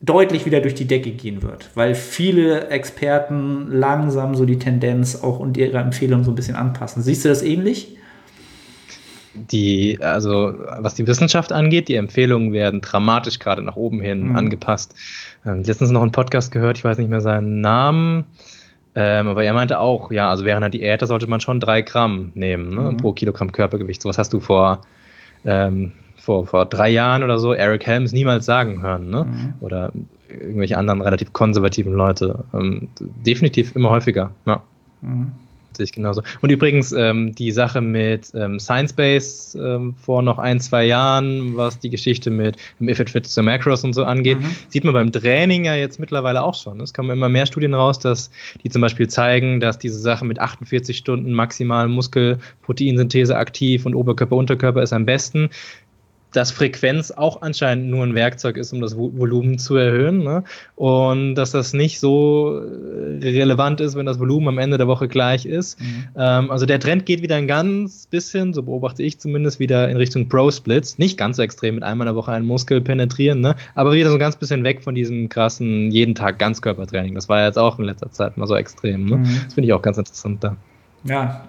[0.01, 5.39] deutlich wieder durch die Decke gehen wird, weil viele Experten langsam so die Tendenz auch
[5.39, 7.03] und ihre Empfehlungen so ein bisschen anpassen.
[7.03, 7.96] Siehst du das ähnlich?
[9.37, 14.37] Die, also was die Wissenschaft angeht, die Empfehlungen werden dramatisch gerade nach oben hin mhm.
[14.37, 14.95] angepasst.
[15.45, 18.25] Ähm, letztens noch einen Podcast gehört, ich weiß nicht mehr seinen Namen,
[18.95, 21.83] ähm, aber er meinte auch, ja, also während einer Diät, da sollte man schon drei
[21.83, 22.97] Gramm nehmen ne, mhm.
[22.97, 24.01] pro Kilogramm Körpergewicht.
[24.01, 24.81] So was hast du vor,
[25.45, 29.25] ähm, vor, vor drei Jahren oder so Eric Helms niemals sagen hören, ne?
[29.25, 29.55] Mhm.
[29.61, 29.93] Oder
[30.29, 32.45] irgendwelche anderen relativ konservativen Leute.
[32.55, 34.63] Ähm, definitiv immer häufiger, ja.
[35.77, 36.23] Mhm sehe ich genauso.
[36.41, 41.57] Und übrigens, ähm, die Sache mit ähm, Science Base ähm, vor noch ein, zwei Jahren,
[41.57, 44.57] was die Geschichte mit If It Fits the Macros und so angeht, mhm.
[44.69, 46.81] sieht man beim Training ja jetzt mittlerweile auch schon.
[46.81, 48.31] Es kommen immer mehr Studien raus, dass
[48.63, 54.37] die zum Beispiel zeigen, dass diese Sache mit 48 Stunden maximal Muskelproteinsynthese aktiv und Oberkörper,
[54.37, 55.51] Unterkörper ist am besten
[56.37, 60.23] dass Frequenz auch anscheinend nur ein Werkzeug ist, um das Volumen zu erhöhen.
[60.23, 60.45] Ne?
[60.75, 65.09] Und dass das nicht so äh, relevant ist, wenn das Volumen am Ende der Woche
[65.09, 65.81] gleich ist.
[65.81, 66.09] Mhm.
[66.15, 69.97] Ähm, also der Trend geht wieder ein ganz bisschen, so beobachte ich zumindest, wieder in
[69.97, 70.99] Richtung Pro-Splits.
[70.99, 73.57] Nicht ganz so extrem mit einmal in der Woche einen Muskel penetrieren, ne?
[73.75, 77.15] aber wieder so ein ganz bisschen weg von diesem krassen jeden Tag Ganzkörpertraining.
[77.15, 79.07] Das war ja jetzt auch in letzter Zeit mal so extrem.
[79.07, 79.17] Ne?
[79.17, 79.41] Mhm.
[79.45, 80.57] Das finde ich auch ganz interessant da.
[81.05, 81.49] Ja,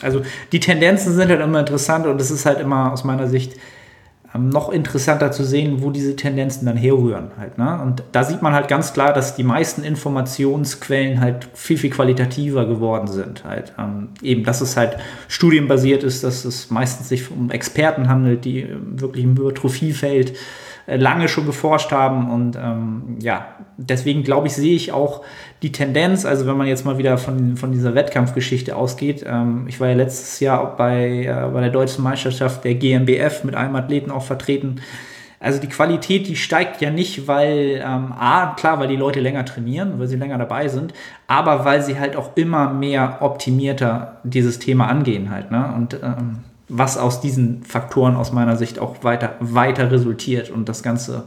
[0.00, 3.54] also die Tendenzen sind halt immer interessant und es ist halt immer aus meiner Sicht
[4.38, 7.58] noch interessanter zu sehen, wo diese Tendenzen dann herrühren halt.
[7.58, 7.80] Ne?
[7.82, 12.66] Und da sieht man halt ganz klar, dass die meisten Informationsquellen halt viel, viel qualitativer
[12.66, 13.44] geworden sind.
[13.44, 13.74] Halt.
[13.78, 14.96] Ähm, eben, dass es halt
[15.28, 20.34] studienbasiert ist, dass es meistens sich um Experten handelt, die wirklich im Hypertrophiefeld äh,
[20.86, 22.30] lange schon geforscht haben.
[22.30, 25.22] Und ähm, ja, deswegen glaube ich, sehe ich auch
[25.62, 29.80] die Tendenz, also wenn man jetzt mal wieder von, von dieser Wettkampfgeschichte ausgeht, ähm, ich
[29.80, 34.10] war ja letztes Jahr bei, äh, bei der deutschen Meisterschaft der GmbF mit einem Athleten
[34.10, 34.80] auch vertreten.
[35.42, 39.44] Also die Qualität, die steigt ja nicht, weil, ähm, A, klar, weil die Leute länger
[39.44, 40.94] trainieren, weil sie länger dabei sind,
[41.26, 45.50] aber weil sie halt auch immer mehr optimierter dieses Thema angehen halt.
[45.50, 45.72] Ne?
[45.76, 50.82] Und ähm, was aus diesen Faktoren aus meiner Sicht auch weiter, weiter resultiert und das
[50.82, 51.24] Ganze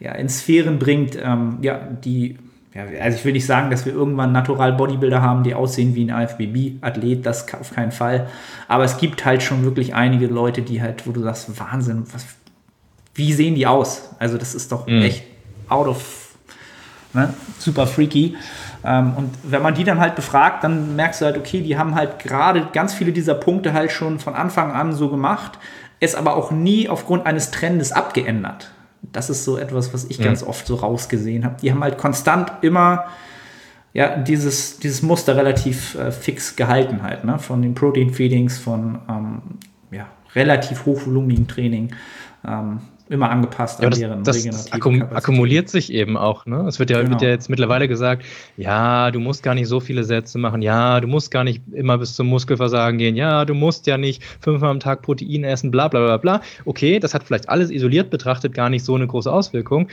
[0.00, 2.38] ja, in Sphären bringt, ähm, ja, die,
[2.74, 6.04] ja, also ich will nicht sagen, dass wir irgendwann Natural Bodybuilder haben, die aussehen wie
[6.04, 8.28] ein AFBB-Athlet, das auf keinen Fall.
[8.66, 12.24] Aber es gibt halt schon wirklich einige Leute, die halt, wo du sagst, Wahnsinn, was,
[13.14, 14.10] wie sehen die aus?
[14.18, 15.02] Also das ist doch mhm.
[15.02, 15.22] echt
[15.68, 16.34] out of,
[17.12, 18.36] ne, super freaky.
[18.84, 21.94] Ähm, und wenn man die dann halt befragt, dann merkst du halt, okay, die haben
[21.94, 25.58] halt gerade ganz viele dieser Punkte halt schon von Anfang an so gemacht,
[26.00, 28.70] es aber auch nie aufgrund eines Trendes abgeändert.
[29.02, 30.24] Das ist so etwas, was ich mhm.
[30.24, 31.56] ganz oft so rausgesehen habe.
[31.60, 33.04] Die haben halt konstant immer
[33.94, 37.38] ja, dieses, dieses Muster relativ äh, fix gehalten halt, ne?
[37.38, 39.42] Von den Protein Feedings, von ähm,
[39.90, 41.94] ja, relativ hochvolumigen Training.
[42.46, 42.80] Ähm,
[43.12, 46.46] immer angepasst ja, an das, deren das regenerative akkum akkumuliert sich eben auch.
[46.46, 46.64] Ne?
[46.66, 47.10] Es wird ja, genau.
[47.10, 48.24] wird ja jetzt mittlerweile gesagt,
[48.56, 51.98] ja, du musst gar nicht so viele Sätze machen, ja, du musst gar nicht immer
[51.98, 55.88] bis zum Muskelversagen gehen, ja, du musst ja nicht fünfmal am Tag Protein essen, bla
[55.88, 56.40] bla bla bla.
[56.64, 59.88] Okay, das hat vielleicht alles isoliert betrachtet gar nicht so eine große Auswirkung.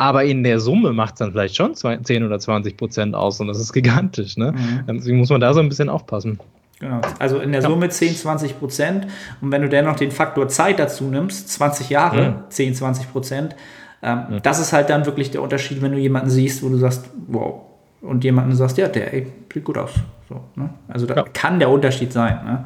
[0.00, 3.48] Aber in der Summe macht es dann vielleicht schon 10 oder 20 Prozent aus und
[3.48, 4.36] das ist gigantisch.
[4.36, 4.52] Ne?
[4.52, 4.96] Mhm.
[4.96, 6.38] Deswegen muss man da so ein bisschen aufpassen.
[6.80, 7.00] Genau.
[7.18, 7.68] Also in der ja.
[7.68, 9.06] Summe 10, 20 Prozent.
[9.40, 12.44] Und wenn du dennoch den Faktor Zeit dazu nimmst, 20 Jahre, ja.
[12.48, 13.56] 10, 20 Prozent,
[14.02, 14.40] ähm, ja.
[14.40, 17.62] das ist halt dann wirklich der Unterschied, wenn du jemanden siehst, wo du sagst, wow,
[18.00, 19.90] und jemanden sagst, ja, der ey, sieht gut aus.
[20.28, 20.70] So, ne?
[20.88, 22.38] Also da kann der Unterschied sein.
[22.44, 22.64] Ne?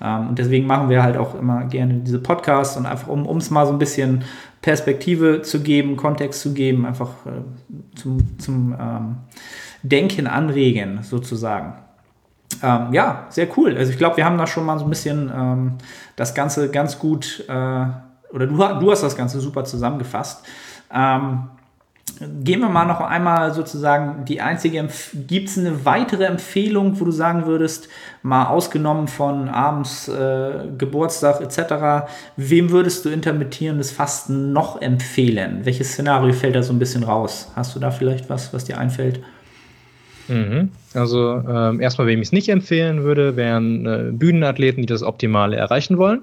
[0.00, 3.50] Ähm, und deswegen machen wir halt auch immer gerne diese Podcasts und einfach, um es
[3.50, 4.24] mal so ein bisschen
[4.60, 9.16] Perspektive zu geben, Kontext zu geben, einfach äh, zum, zum ähm,
[9.82, 11.74] Denken anregen, sozusagen.
[12.62, 13.76] Ähm, ja, sehr cool.
[13.76, 15.78] Also ich glaube, wir haben da schon mal so ein bisschen ähm,
[16.16, 17.52] das Ganze ganz gut, äh,
[18.32, 20.44] oder du, du hast das Ganze super zusammengefasst.
[20.94, 21.48] Ähm,
[22.44, 27.10] gehen wir mal noch einmal sozusagen die einzige, gibt es eine weitere Empfehlung, wo du
[27.10, 27.88] sagen würdest,
[28.22, 32.06] mal ausgenommen von abends äh, Geburtstag etc.,
[32.36, 35.60] wem würdest du intermittierendes Fasten noch empfehlen?
[35.64, 37.50] Welches Szenario fällt da so ein bisschen raus?
[37.56, 39.20] Hast du da vielleicht was, was dir einfällt?
[40.32, 40.70] Mhm.
[40.94, 45.56] Also ähm, erstmal, wem ich es nicht empfehlen würde, wären äh, Bühnenathleten, die das Optimale
[45.56, 46.22] erreichen wollen.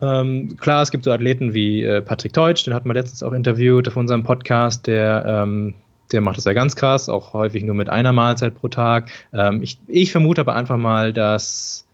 [0.00, 3.32] Ähm, klar, es gibt so Athleten wie äh, Patrick Teutsch, den hatten wir letztens auch
[3.32, 5.74] interviewt auf unserem Podcast, der, ähm,
[6.10, 9.10] der macht das ja ganz krass, auch häufig nur mit einer Mahlzeit pro Tag.
[9.34, 11.86] Ähm, ich, ich vermute aber einfach mal, dass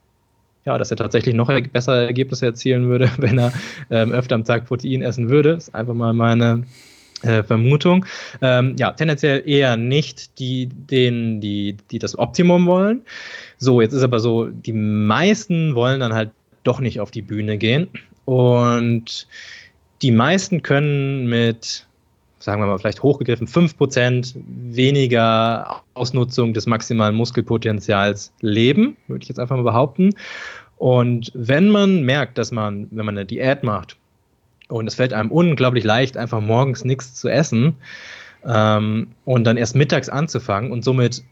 [0.65, 3.53] ja, dass er tatsächlich noch bessere Ergebnisse erzielen würde, wenn er
[3.91, 5.55] ähm, öfter am Tag Protein essen würde.
[5.55, 6.65] Das ist einfach mal meine
[7.23, 8.05] äh, Vermutung.
[8.43, 13.03] Ähm, ja, tendenziell eher nicht die, denen, die, die das Optimum wollen.
[13.59, 16.31] So, jetzt ist aber so, die meisten wollen dann halt
[16.63, 17.89] doch nicht auf die Bühne gehen.
[18.25, 19.27] Und
[20.03, 21.87] die meisten können mit,
[22.39, 29.39] sagen wir mal, vielleicht hochgegriffen, 5% weniger Ausnutzung des maximalen Muskelpotenzials leben, würde ich jetzt
[29.39, 30.11] einfach mal behaupten.
[30.77, 33.97] Und wenn man merkt, dass man, wenn man eine Diät macht,
[34.69, 37.77] und es fällt einem unglaublich leicht, einfach morgens nichts zu essen
[38.45, 41.23] ähm, und dann erst mittags anzufangen und somit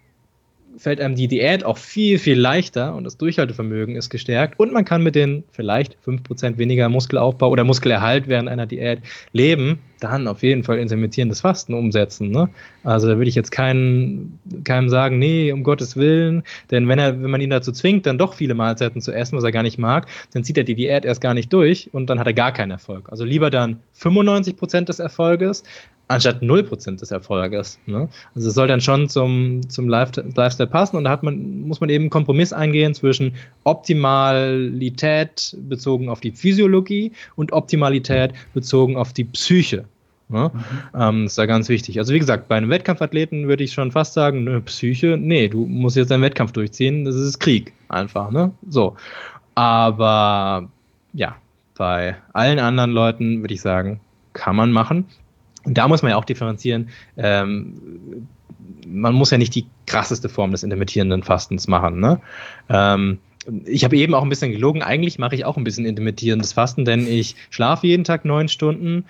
[0.76, 4.84] fällt einem die Diät auch viel, viel leichter und das Durchhaltevermögen ist gestärkt und man
[4.84, 9.00] kann mit den vielleicht 5% weniger Muskelaufbau oder Muskelerhalt während einer Diät
[9.32, 12.30] leben, dann auf jeden Fall intermittierendes Fasten umsetzen.
[12.30, 12.48] Ne?
[12.82, 17.22] Also da würde ich jetzt keinen, keinem sagen, nee, um Gottes Willen, denn wenn er,
[17.22, 19.78] wenn man ihn dazu zwingt, dann doch viele Mahlzeiten zu essen, was er gar nicht
[19.78, 22.52] mag, dann zieht er die Diät erst gar nicht durch und dann hat er gar
[22.52, 23.08] keinen Erfolg.
[23.10, 25.62] Also lieber dann 95% des Erfolges,
[26.08, 27.78] anstatt 0% des Erfolges.
[27.86, 28.08] Ne?
[28.34, 31.90] Also es soll dann schon zum, zum Lifestyle passen und da hat man, muss man
[31.90, 33.34] eben einen Kompromiss eingehen zwischen
[33.64, 39.84] Optimalität bezogen auf die Physiologie und Optimalität bezogen auf die Psyche.
[40.28, 40.50] Ne?
[40.52, 41.00] Mhm.
[41.00, 41.98] Ähm, ist da ganz wichtig.
[41.98, 45.66] Also wie gesagt, bei einem Wettkampfathleten würde ich schon fast sagen, ne, Psyche, nee, du
[45.66, 48.52] musst jetzt deinen Wettkampf durchziehen, das ist Krieg einfach, ne?
[48.68, 48.96] So.
[49.54, 50.68] Aber
[51.12, 51.36] ja,
[51.76, 54.00] bei allen anderen Leuten würde ich sagen,
[54.32, 55.06] kann man machen.
[55.64, 56.88] Und da muss man ja auch differenzieren.
[57.16, 58.26] Ähm,
[58.86, 62.00] man muss ja nicht die krasseste Form des intermittierenden Fastens machen.
[62.00, 62.20] Ne?
[62.68, 63.18] Ähm,
[63.66, 64.82] ich habe eben auch ein bisschen gelogen.
[64.82, 69.04] Eigentlich mache ich auch ein bisschen intermittierendes Fasten, denn ich schlafe jeden Tag neun Stunden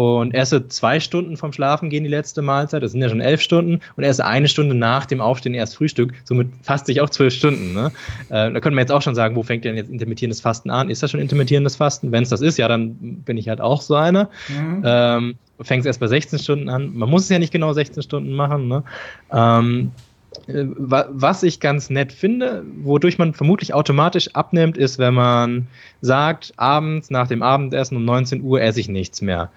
[0.00, 3.42] und esse zwei Stunden vom Schlafen gehen die letzte Mahlzeit, das sind ja schon elf
[3.42, 7.34] Stunden, und esse eine Stunde nach dem Aufstehen erst Frühstück, somit faste ich auch zwölf
[7.34, 7.74] Stunden.
[7.74, 7.92] Ne?
[8.30, 10.88] Äh, da könnte man jetzt auch schon sagen, wo fängt denn jetzt intermittierendes Fasten an?
[10.88, 12.12] Ist das schon intermittierendes Fasten?
[12.12, 12.94] Wenn es das ist, ja, dann
[13.24, 14.30] bin ich halt auch so einer.
[14.48, 14.82] Mhm.
[14.84, 16.94] Ähm, fängst erst bei 16 Stunden an.
[16.94, 18.68] Man muss es ja nicht genau 16 Stunden machen.
[18.68, 18.82] Ne?
[19.30, 20.09] Ähm, äh,
[20.46, 25.66] was ich ganz nett finde, wodurch man vermutlich automatisch abnimmt, ist, wenn man
[26.00, 29.50] sagt, abends nach dem Abendessen um 19 Uhr esse ich nichts mehr.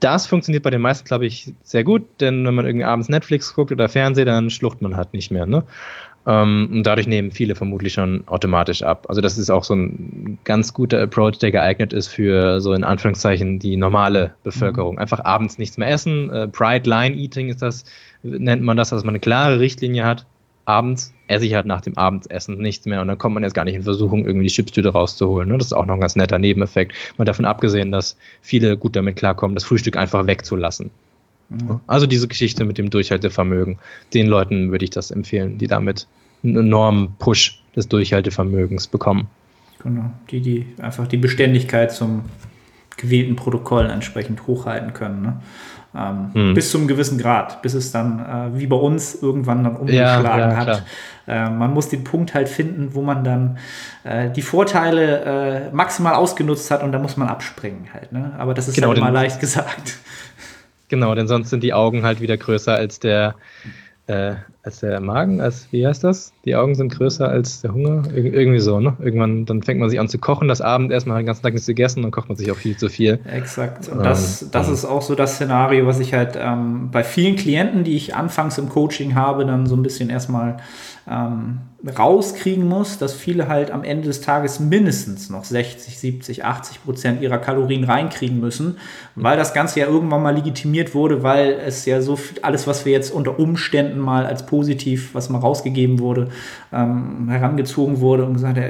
[0.00, 3.54] Das funktioniert bei den meisten, glaube ich, sehr gut, denn wenn man irgendwie abends Netflix
[3.54, 5.46] guckt oder Fernsehen, dann schlucht man halt nicht mehr.
[5.46, 5.64] Ne?
[6.24, 9.06] Ähm, und dadurch nehmen viele vermutlich schon automatisch ab.
[9.08, 12.84] Also das ist auch so ein ganz guter Approach, der geeignet ist für so in
[12.84, 14.94] Anführungszeichen die normale Bevölkerung.
[14.94, 15.00] Mhm.
[15.00, 16.30] Einfach abends nichts mehr essen.
[16.30, 17.84] Äh, Pride Line Eating ist das,
[18.22, 20.24] nennt man das, dass man eine klare Richtlinie hat.
[20.64, 23.64] Abends esse ich halt nach dem Abendessen nichts mehr und dann kommt man jetzt gar
[23.64, 25.48] nicht in Versuchung, irgendwie die Chipstüte rauszuholen.
[25.48, 25.58] Ne?
[25.58, 26.94] Das ist auch noch ein ganz netter Nebeneffekt.
[27.18, 30.92] Mal davon abgesehen, dass viele gut damit klarkommen, das Frühstück einfach wegzulassen.
[31.86, 33.78] Also diese Geschichte mit dem Durchhaltevermögen,
[34.14, 36.06] den Leuten würde ich das empfehlen, die damit
[36.42, 39.28] einen enormen Push des Durchhaltevermögens bekommen.
[39.82, 42.22] Genau, die, die einfach die Beständigkeit zum
[42.96, 45.22] gewählten Protokoll entsprechend hochhalten können.
[45.22, 45.40] Ne?
[45.94, 46.54] Ähm, hm.
[46.54, 50.24] Bis zu einem gewissen Grad, bis es dann äh, wie bei uns irgendwann dann umgeschlagen
[50.24, 50.84] ja, ja, hat.
[51.26, 53.58] Äh, man muss den Punkt halt finden, wo man dann
[54.04, 58.12] äh, die Vorteile äh, maximal ausgenutzt hat und da muss man abspringen halt.
[58.12, 58.32] Ne?
[58.38, 59.98] Aber das ist genau, halt immer leicht gesagt.
[60.92, 63.34] Genau, denn sonst sind die Augen halt wieder größer als der
[64.08, 66.34] äh, als der Magen, als, wie heißt das?
[66.44, 68.02] Die Augen sind größer als der Hunger?
[68.14, 68.94] Ir irgendwie so, ne?
[69.00, 71.54] Irgendwann, dann fängt man sich an zu kochen, das Abendessen, man hat den ganzen Tag
[71.54, 73.20] nichts gegessen, dann kocht man sich auch viel zu viel.
[73.24, 73.88] Exakt.
[73.88, 77.36] Und das, ähm, das ist auch so das Szenario, was ich halt ähm, bei vielen
[77.36, 80.58] Klienten, die ich anfangs im Coaching habe, dann so ein bisschen erstmal
[81.10, 86.84] ähm, rauskriegen muss, dass viele halt am Ende des Tages mindestens noch 60, 70, 80
[86.84, 88.78] Prozent ihrer Kalorien reinkriegen müssen,
[89.16, 92.84] weil das Ganze ja irgendwann mal legitimiert wurde, weil es ja so viel, alles, was
[92.84, 96.28] wir jetzt unter Umständen mal als positiv, was mal rausgegeben wurde,
[96.72, 98.68] ähm, herangezogen wurde und gesagt, ja,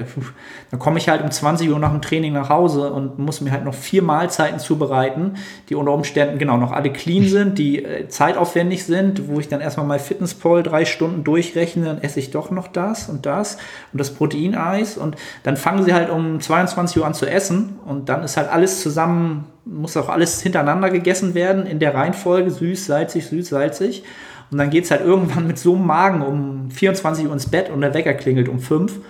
[0.70, 3.50] dann komme ich halt um 20 Uhr nach dem Training nach Hause und muss mir
[3.50, 5.34] halt noch vier Mahlzeiten zubereiten,
[5.68, 9.60] die unter Umständen genau noch alle clean sind, die äh, zeitaufwendig sind, wo ich dann
[9.60, 13.58] erstmal mal Fitnesspol drei Stunden durchrechne, dann esse ich doch noch das und das
[13.92, 18.08] und das Proteineis und dann fangen sie halt um 22 Uhr an zu essen und
[18.08, 22.86] dann ist halt alles zusammen, muss auch alles hintereinander gegessen werden in der Reihenfolge süß,
[22.86, 24.04] salzig, süß, salzig.
[24.50, 27.70] Und dann geht es halt irgendwann mit so einem Magen um 24 Uhr ins Bett
[27.70, 29.00] und der Wecker klingelt um 5.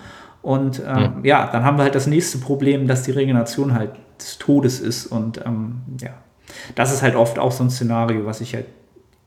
[0.41, 1.45] Und ähm, ja.
[1.45, 1.49] ja.
[1.51, 5.05] dann haben wir halt das nächste Problem, dass die Regeneration halt des Todes ist.
[5.05, 6.11] Und ähm, ja,
[6.75, 8.67] das ist halt oft auch so ein Szenario, was ich halt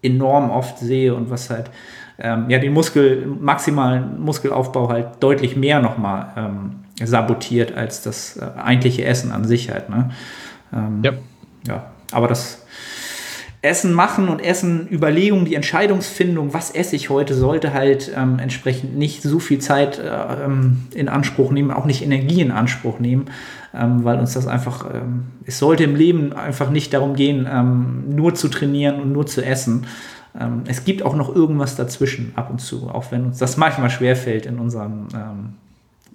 [0.03, 1.71] enorm oft sehe und was halt
[2.19, 6.71] ähm, ja den Muskel, maximalen Muskelaufbau halt deutlich mehr nochmal ähm,
[7.03, 9.89] sabotiert als das äh, eigentliche Essen an sich halt.
[9.89, 10.11] Ne?
[10.73, 11.13] Ähm, ja.
[11.67, 12.67] ja, aber das
[13.67, 18.97] Essen machen und Essen Überlegungen, die Entscheidungsfindung, was esse ich heute, sollte halt ähm, entsprechend
[18.97, 23.27] nicht so viel Zeit äh, ähm, in Anspruch nehmen, auch nicht Energie in Anspruch nehmen,
[23.75, 28.05] ähm, weil uns das einfach, ähm, es sollte im Leben einfach nicht darum gehen, ähm,
[28.15, 29.87] nur zu trainieren und nur zu essen.
[30.39, 33.91] Ähm, es gibt auch noch irgendwas dazwischen ab und zu, auch wenn uns das manchmal
[33.91, 35.09] schwerfällt in unserem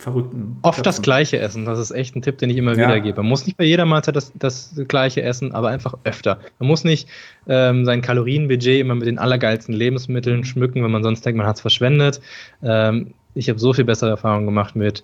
[0.02, 0.58] verrückten.
[0.62, 0.84] Oft Köpfen.
[0.84, 2.88] das gleiche essen, das ist echt ein Tipp, den ich immer ja.
[2.88, 3.18] wieder gebe.
[3.18, 6.40] Man muss nicht bei jeder Mahlzeit das, das gleiche essen, aber einfach öfter.
[6.60, 7.08] Man muss nicht
[7.48, 11.58] ähm, sein Kalorienbudget immer mit den allergeilsten Lebensmitteln schmücken, wenn man sonst denkt, man hat
[11.58, 12.20] es verschwendet.
[12.64, 15.04] Ähm, ich habe so viel bessere Erfahrungen gemacht mit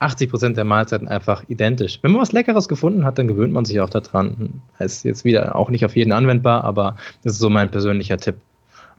[0.00, 1.98] 80 Prozent der Mahlzeiten einfach identisch.
[2.02, 4.62] Wenn man was Leckeres gefunden hat, dann gewöhnt man sich auch daran.
[4.78, 8.36] Heißt jetzt wieder auch nicht auf jeden anwendbar, aber das ist so mein persönlicher Tipp.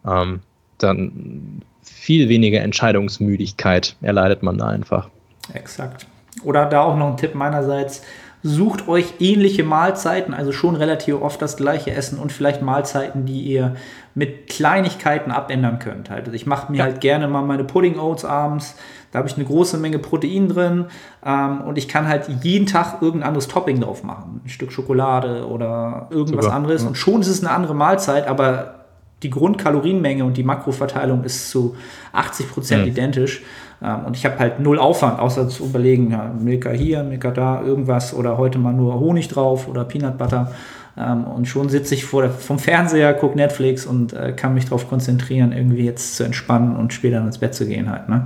[0.06, 0.42] Ähm,
[0.78, 5.10] dann viel weniger Entscheidungsmüdigkeit erleidet man da einfach.
[5.54, 6.06] Exakt.
[6.44, 8.02] Oder da auch noch ein Tipp meinerseits.
[8.44, 13.42] Sucht euch ähnliche Mahlzeiten, also schon relativ oft das gleiche Essen und vielleicht Mahlzeiten, die
[13.42, 13.76] ihr
[14.16, 16.10] mit Kleinigkeiten abändern könnt.
[16.10, 16.84] Also ich mache mir ja.
[16.86, 18.76] halt gerne mal meine Pudding Oats abends.
[19.12, 20.86] Da habe ich eine große Menge Protein drin
[21.24, 24.42] ähm, und ich kann halt jeden Tag irgendein anderes Topping drauf machen.
[24.44, 26.56] Ein Stück Schokolade oder irgendwas Super.
[26.56, 26.84] anderes.
[26.84, 28.81] Und schon ist es eine andere Mahlzeit, aber
[29.24, 31.76] die Grundkalorienmenge und die Makroverteilung ist zu
[32.12, 32.92] 80 Prozent ja.
[32.92, 33.44] identisch.
[33.84, 37.62] Ähm, und ich habe halt null Aufwand, außer zu überlegen, ja, Milka hier, Milka da,
[37.62, 40.52] irgendwas oder heute mal nur Honig drauf oder Peanut Butter.
[40.98, 44.66] Ähm, und schon sitze ich vor der, vom Fernseher, gucke Netflix und äh, kann mich
[44.66, 48.10] darauf konzentrieren, irgendwie jetzt zu entspannen und später ins Bett zu gehen halt.
[48.10, 48.26] Ne?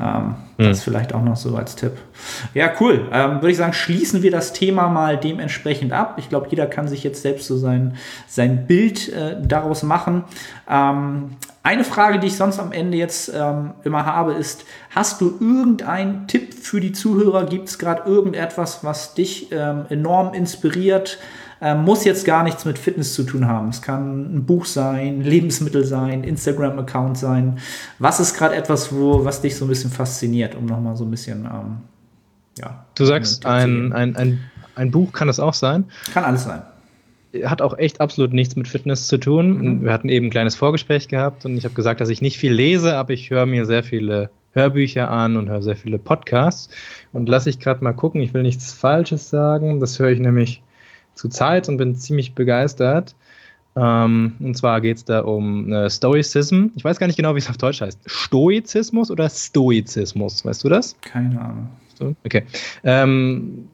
[0.00, 0.64] Ähm, mhm.
[0.64, 1.92] Das vielleicht auch noch so als Tipp.
[2.54, 3.08] Ja, cool.
[3.12, 6.14] Ähm, Würde ich sagen, schließen wir das Thema mal dementsprechend ab.
[6.18, 7.96] Ich glaube, jeder kann sich jetzt selbst so sein,
[8.26, 10.24] sein Bild äh, daraus machen.
[10.68, 15.36] Ähm, eine Frage, die ich sonst am Ende jetzt ähm, immer habe, ist, hast du
[15.38, 17.44] irgendeinen Tipp für die Zuhörer?
[17.44, 21.18] Gibt es gerade irgendetwas, was dich ähm, enorm inspiriert?
[21.60, 23.68] Ähm, muss jetzt gar nichts mit Fitness zu tun haben.
[23.68, 27.58] Es kann ein Buch sein, Lebensmittel sein, Instagram-Account sein.
[27.98, 31.10] Was ist gerade etwas, wo, was dich so ein bisschen fasziniert, um nochmal so ein
[31.10, 31.78] bisschen, ähm,
[32.58, 32.84] ja.
[32.94, 34.40] Du sagst, ein, ein, ein,
[34.74, 35.84] ein Buch kann es auch sein?
[36.12, 36.62] Kann alles sein
[37.44, 39.58] hat auch echt absolut nichts mit Fitness zu tun.
[39.58, 39.84] Mhm.
[39.84, 42.52] Wir hatten eben ein kleines Vorgespräch gehabt und ich habe gesagt, dass ich nicht viel
[42.52, 46.70] lese, aber ich höre mir sehr viele Hörbücher an und höre sehr viele Podcasts.
[47.12, 49.78] Und lasse ich gerade mal gucken, ich will nichts Falsches sagen.
[49.80, 50.62] Das höre ich nämlich
[51.18, 53.14] zu Zeit und bin ziemlich begeistert.
[53.76, 56.66] Ähm, und zwar geht es da um äh, Stoicism.
[56.76, 58.00] Ich weiß gar nicht genau, wie es auf Deutsch heißt.
[58.06, 60.44] Stoizismus oder Stoizismus?
[60.44, 60.96] Weißt du das?
[61.00, 61.68] Keine Ahnung.
[62.24, 62.44] Okay.
[62.84, 63.68] Ähm,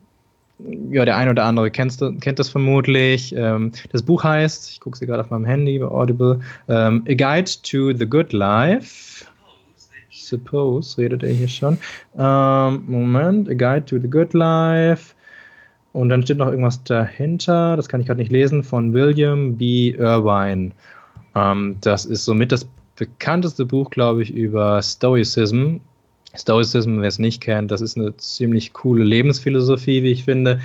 [0.90, 3.34] ja, der eine oder andere kennt, kennt das vermutlich.
[3.36, 7.14] Ähm, das Buch heißt, ich gucke sie gerade auf meinem Handy bei Audible, ähm, A
[7.14, 9.26] Guide to the Good Life.
[10.10, 11.76] Suppose, redet er hier schon.
[12.16, 15.13] Ähm, Moment, A Guide to the Good Life.
[15.94, 19.90] Und dann steht noch irgendwas dahinter, das kann ich gerade nicht lesen, von William B.
[19.90, 20.72] Irvine.
[21.36, 22.66] Ähm, das ist somit das
[22.96, 25.76] bekannteste Buch, glaube ich, über Stoicism.
[26.36, 30.60] Stoicism, wer es nicht kennt, das ist eine ziemlich coole Lebensphilosophie, wie ich finde.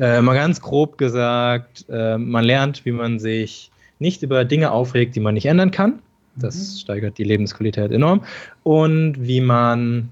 [0.00, 3.70] Äh, mal ganz grob gesagt, äh, man lernt, wie man sich
[4.00, 6.00] nicht über Dinge aufregt, die man nicht ändern kann.
[6.34, 6.78] Das mhm.
[6.78, 8.24] steigert die Lebensqualität enorm.
[8.64, 10.08] Und wie man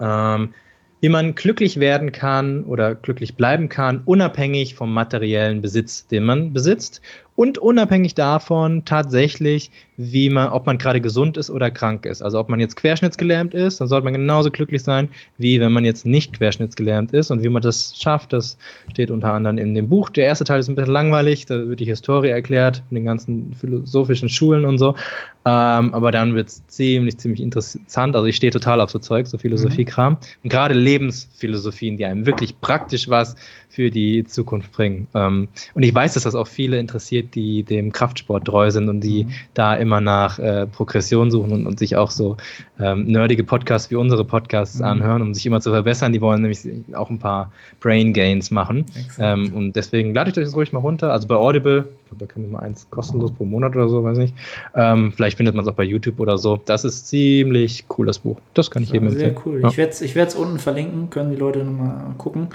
[0.00, 0.54] ähm,
[1.00, 6.52] wie man glücklich werden kann oder glücklich bleiben kann, unabhängig vom materiellen Besitz, den man
[6.52, 7.02] besitzt
[7.36, 12.22] und unabhängig davon tatsächlich, wie man, ob man gerade gesund ist oder krank ist.
[12.22, 15.08] Also ob man jetzt querschnittsgelähmt ist, dann sollte man genauso glücklich sein,
[15.38, 17.30] wie wenn man jetzt nicht querschnittsgelähmt ist.
[17.30, 18.58] Und wie man das schafft, das
[18.90, 20.10] steht unter anderem in dem Buch.
[20.10, 23.54] Der erste Teil ist ein bisschen langweilig, da wird die Historie erklärt, mit den ganzen
[23.54, 24.94] philosophischen Schulen und so.
[25.46, 28.16] Ähm, aber dann wird es ziemlich, ziemlich interessant.
[28.16, 30.14] Also ich stehe total auf so Zeug, so Philosophiekram.
[30.14, 30.18] Mhm.
[30.42, 33.36] Und gerade Lebensphilosophien, die einem wirklich praktisch was
[33.68, 35.06] für die Zukunft bringen.
[35.14, 39.00] Ähm, und ich weiß, dass das auch viele interessiert, die dem Kraftsport treu sind und
[39.00, 39.30] die mhm.
[39.54, 42.36] da immer nach äh, Progression suchen und, und, sich auch so
[42.78, 44.84] ähm, nerdige Podcasts wie unsere Podcasts mhm.
[44.84, 46.12] anhören, um sich immer zu verbessern.
[46.12, 46.60] Die wollen nämlich
[46.94, 48.86] auch ein paar Brain Gains machen.
[49.18, 51.12] Ähm, und deswegen lade ich euch das ruhig mal runter.
[51.12, 54.04] Also bei Audible, ich glaube, da kann man mal eins kostenlos pro Monat oder so,
[54.04, 54.32] weiß nicht.
[54.76, 56.60] Ähm, vielleicht findet man es auch bei YouTube oder so.
[56.64, 58.38] Das ist ziemlich cool, das Buch.
[58.54, 59.34] Das kann ich jedem empfehlen.
[59.34, 59.60] Sehr cool.
[59.60, 59.68] Ja.
[59.68, 62.50] Ich werde es ich unten verlinken, können die Leute nochmal gucken.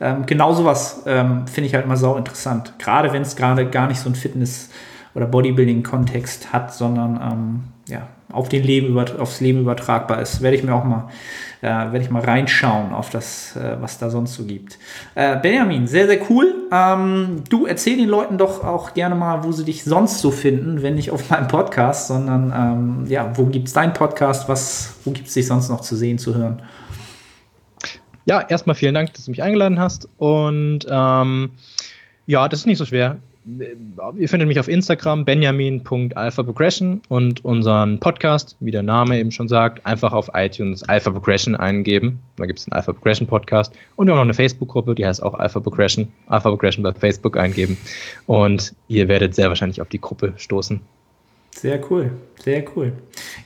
[0.00, 2.74] Ähm, genauso sowas ähm, finde ich halt immer sau interessant.
[2.80, 4.70] Gerade wenn es gerade gar nicht so ein Fitness-
[5.14, 10.42] oder Bodybuilding-Kontext hat, sondern ähm, ja, auf den Leben aufs Leben übertragbar ist.
[10.42, 11.10] Werde ich mir auch mal,
[11.62, 14.78] äh, werde ich mal reinschauen auf das, äh, was da sonst so gibt.
[15.14, 16.54] Äh, Benjamin, sehr, sehr cool.
[16.72, 20.82] Ähm, du erzähl den Leuten doch auch gerne mal, wo sie dich sonst so finden,
[20.82, 24.48] wenn nicht auf meinem Podcast, sondern ähm, ja, wo gibt es deinen Podcast?
[24.48, 26.62] Was, wo gibt es dich sonst noch zu sehen, zu hören?
[28.26, 30.08] Ja, erstmal vielen Dank, dass du mich eingeladen hast.
[30.18, 31.52] Und ähm,
[32.26, 33.18] ja, das ist nicht so schwer.
[34.18, 39.86] Ihr findet mich auf Instagram, benjamin.alphaprogression und unseren Podcast, wie der Name eben schon sagt,
[39.86, 42.18] einfach auf iTunes Alpha Progression eingeben.
[42.34, 45.22] Da gibt es einen Alpha Progression Podcast und wir haben noch eine Facebook-Gruppe, die heißt
[45.22, 46.08] auch Alpha Progression.
[46.26, 47.76] Alpha Progression bei Facebook eingeben
[48.26, 50.80] und ihr werdet sehr wahrscheinlich auf die Gruppe stoßen.
[51.58, 52.10] Sehr cool,
[52.44, 52.92] sehr cool.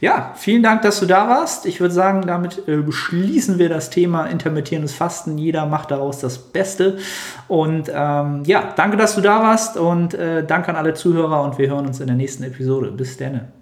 [0.00, 1.64] Ja, vielen Dank, dass du da warst.
[1.64, 5.38] Ich würde sagen, damit äh, beschließen wir das Thema intermittierendes Fasten.
[5.38, 6.98] Jeder macht daraus das Beste.
[7.46, 11.58] Und ähm, ja, danke, dass du da warst und äh, danke an alle Zuhörer und
[11.58, 12.90] wir hören uns in der nächsten Episode.
[12.90, 13.52] Bis dann.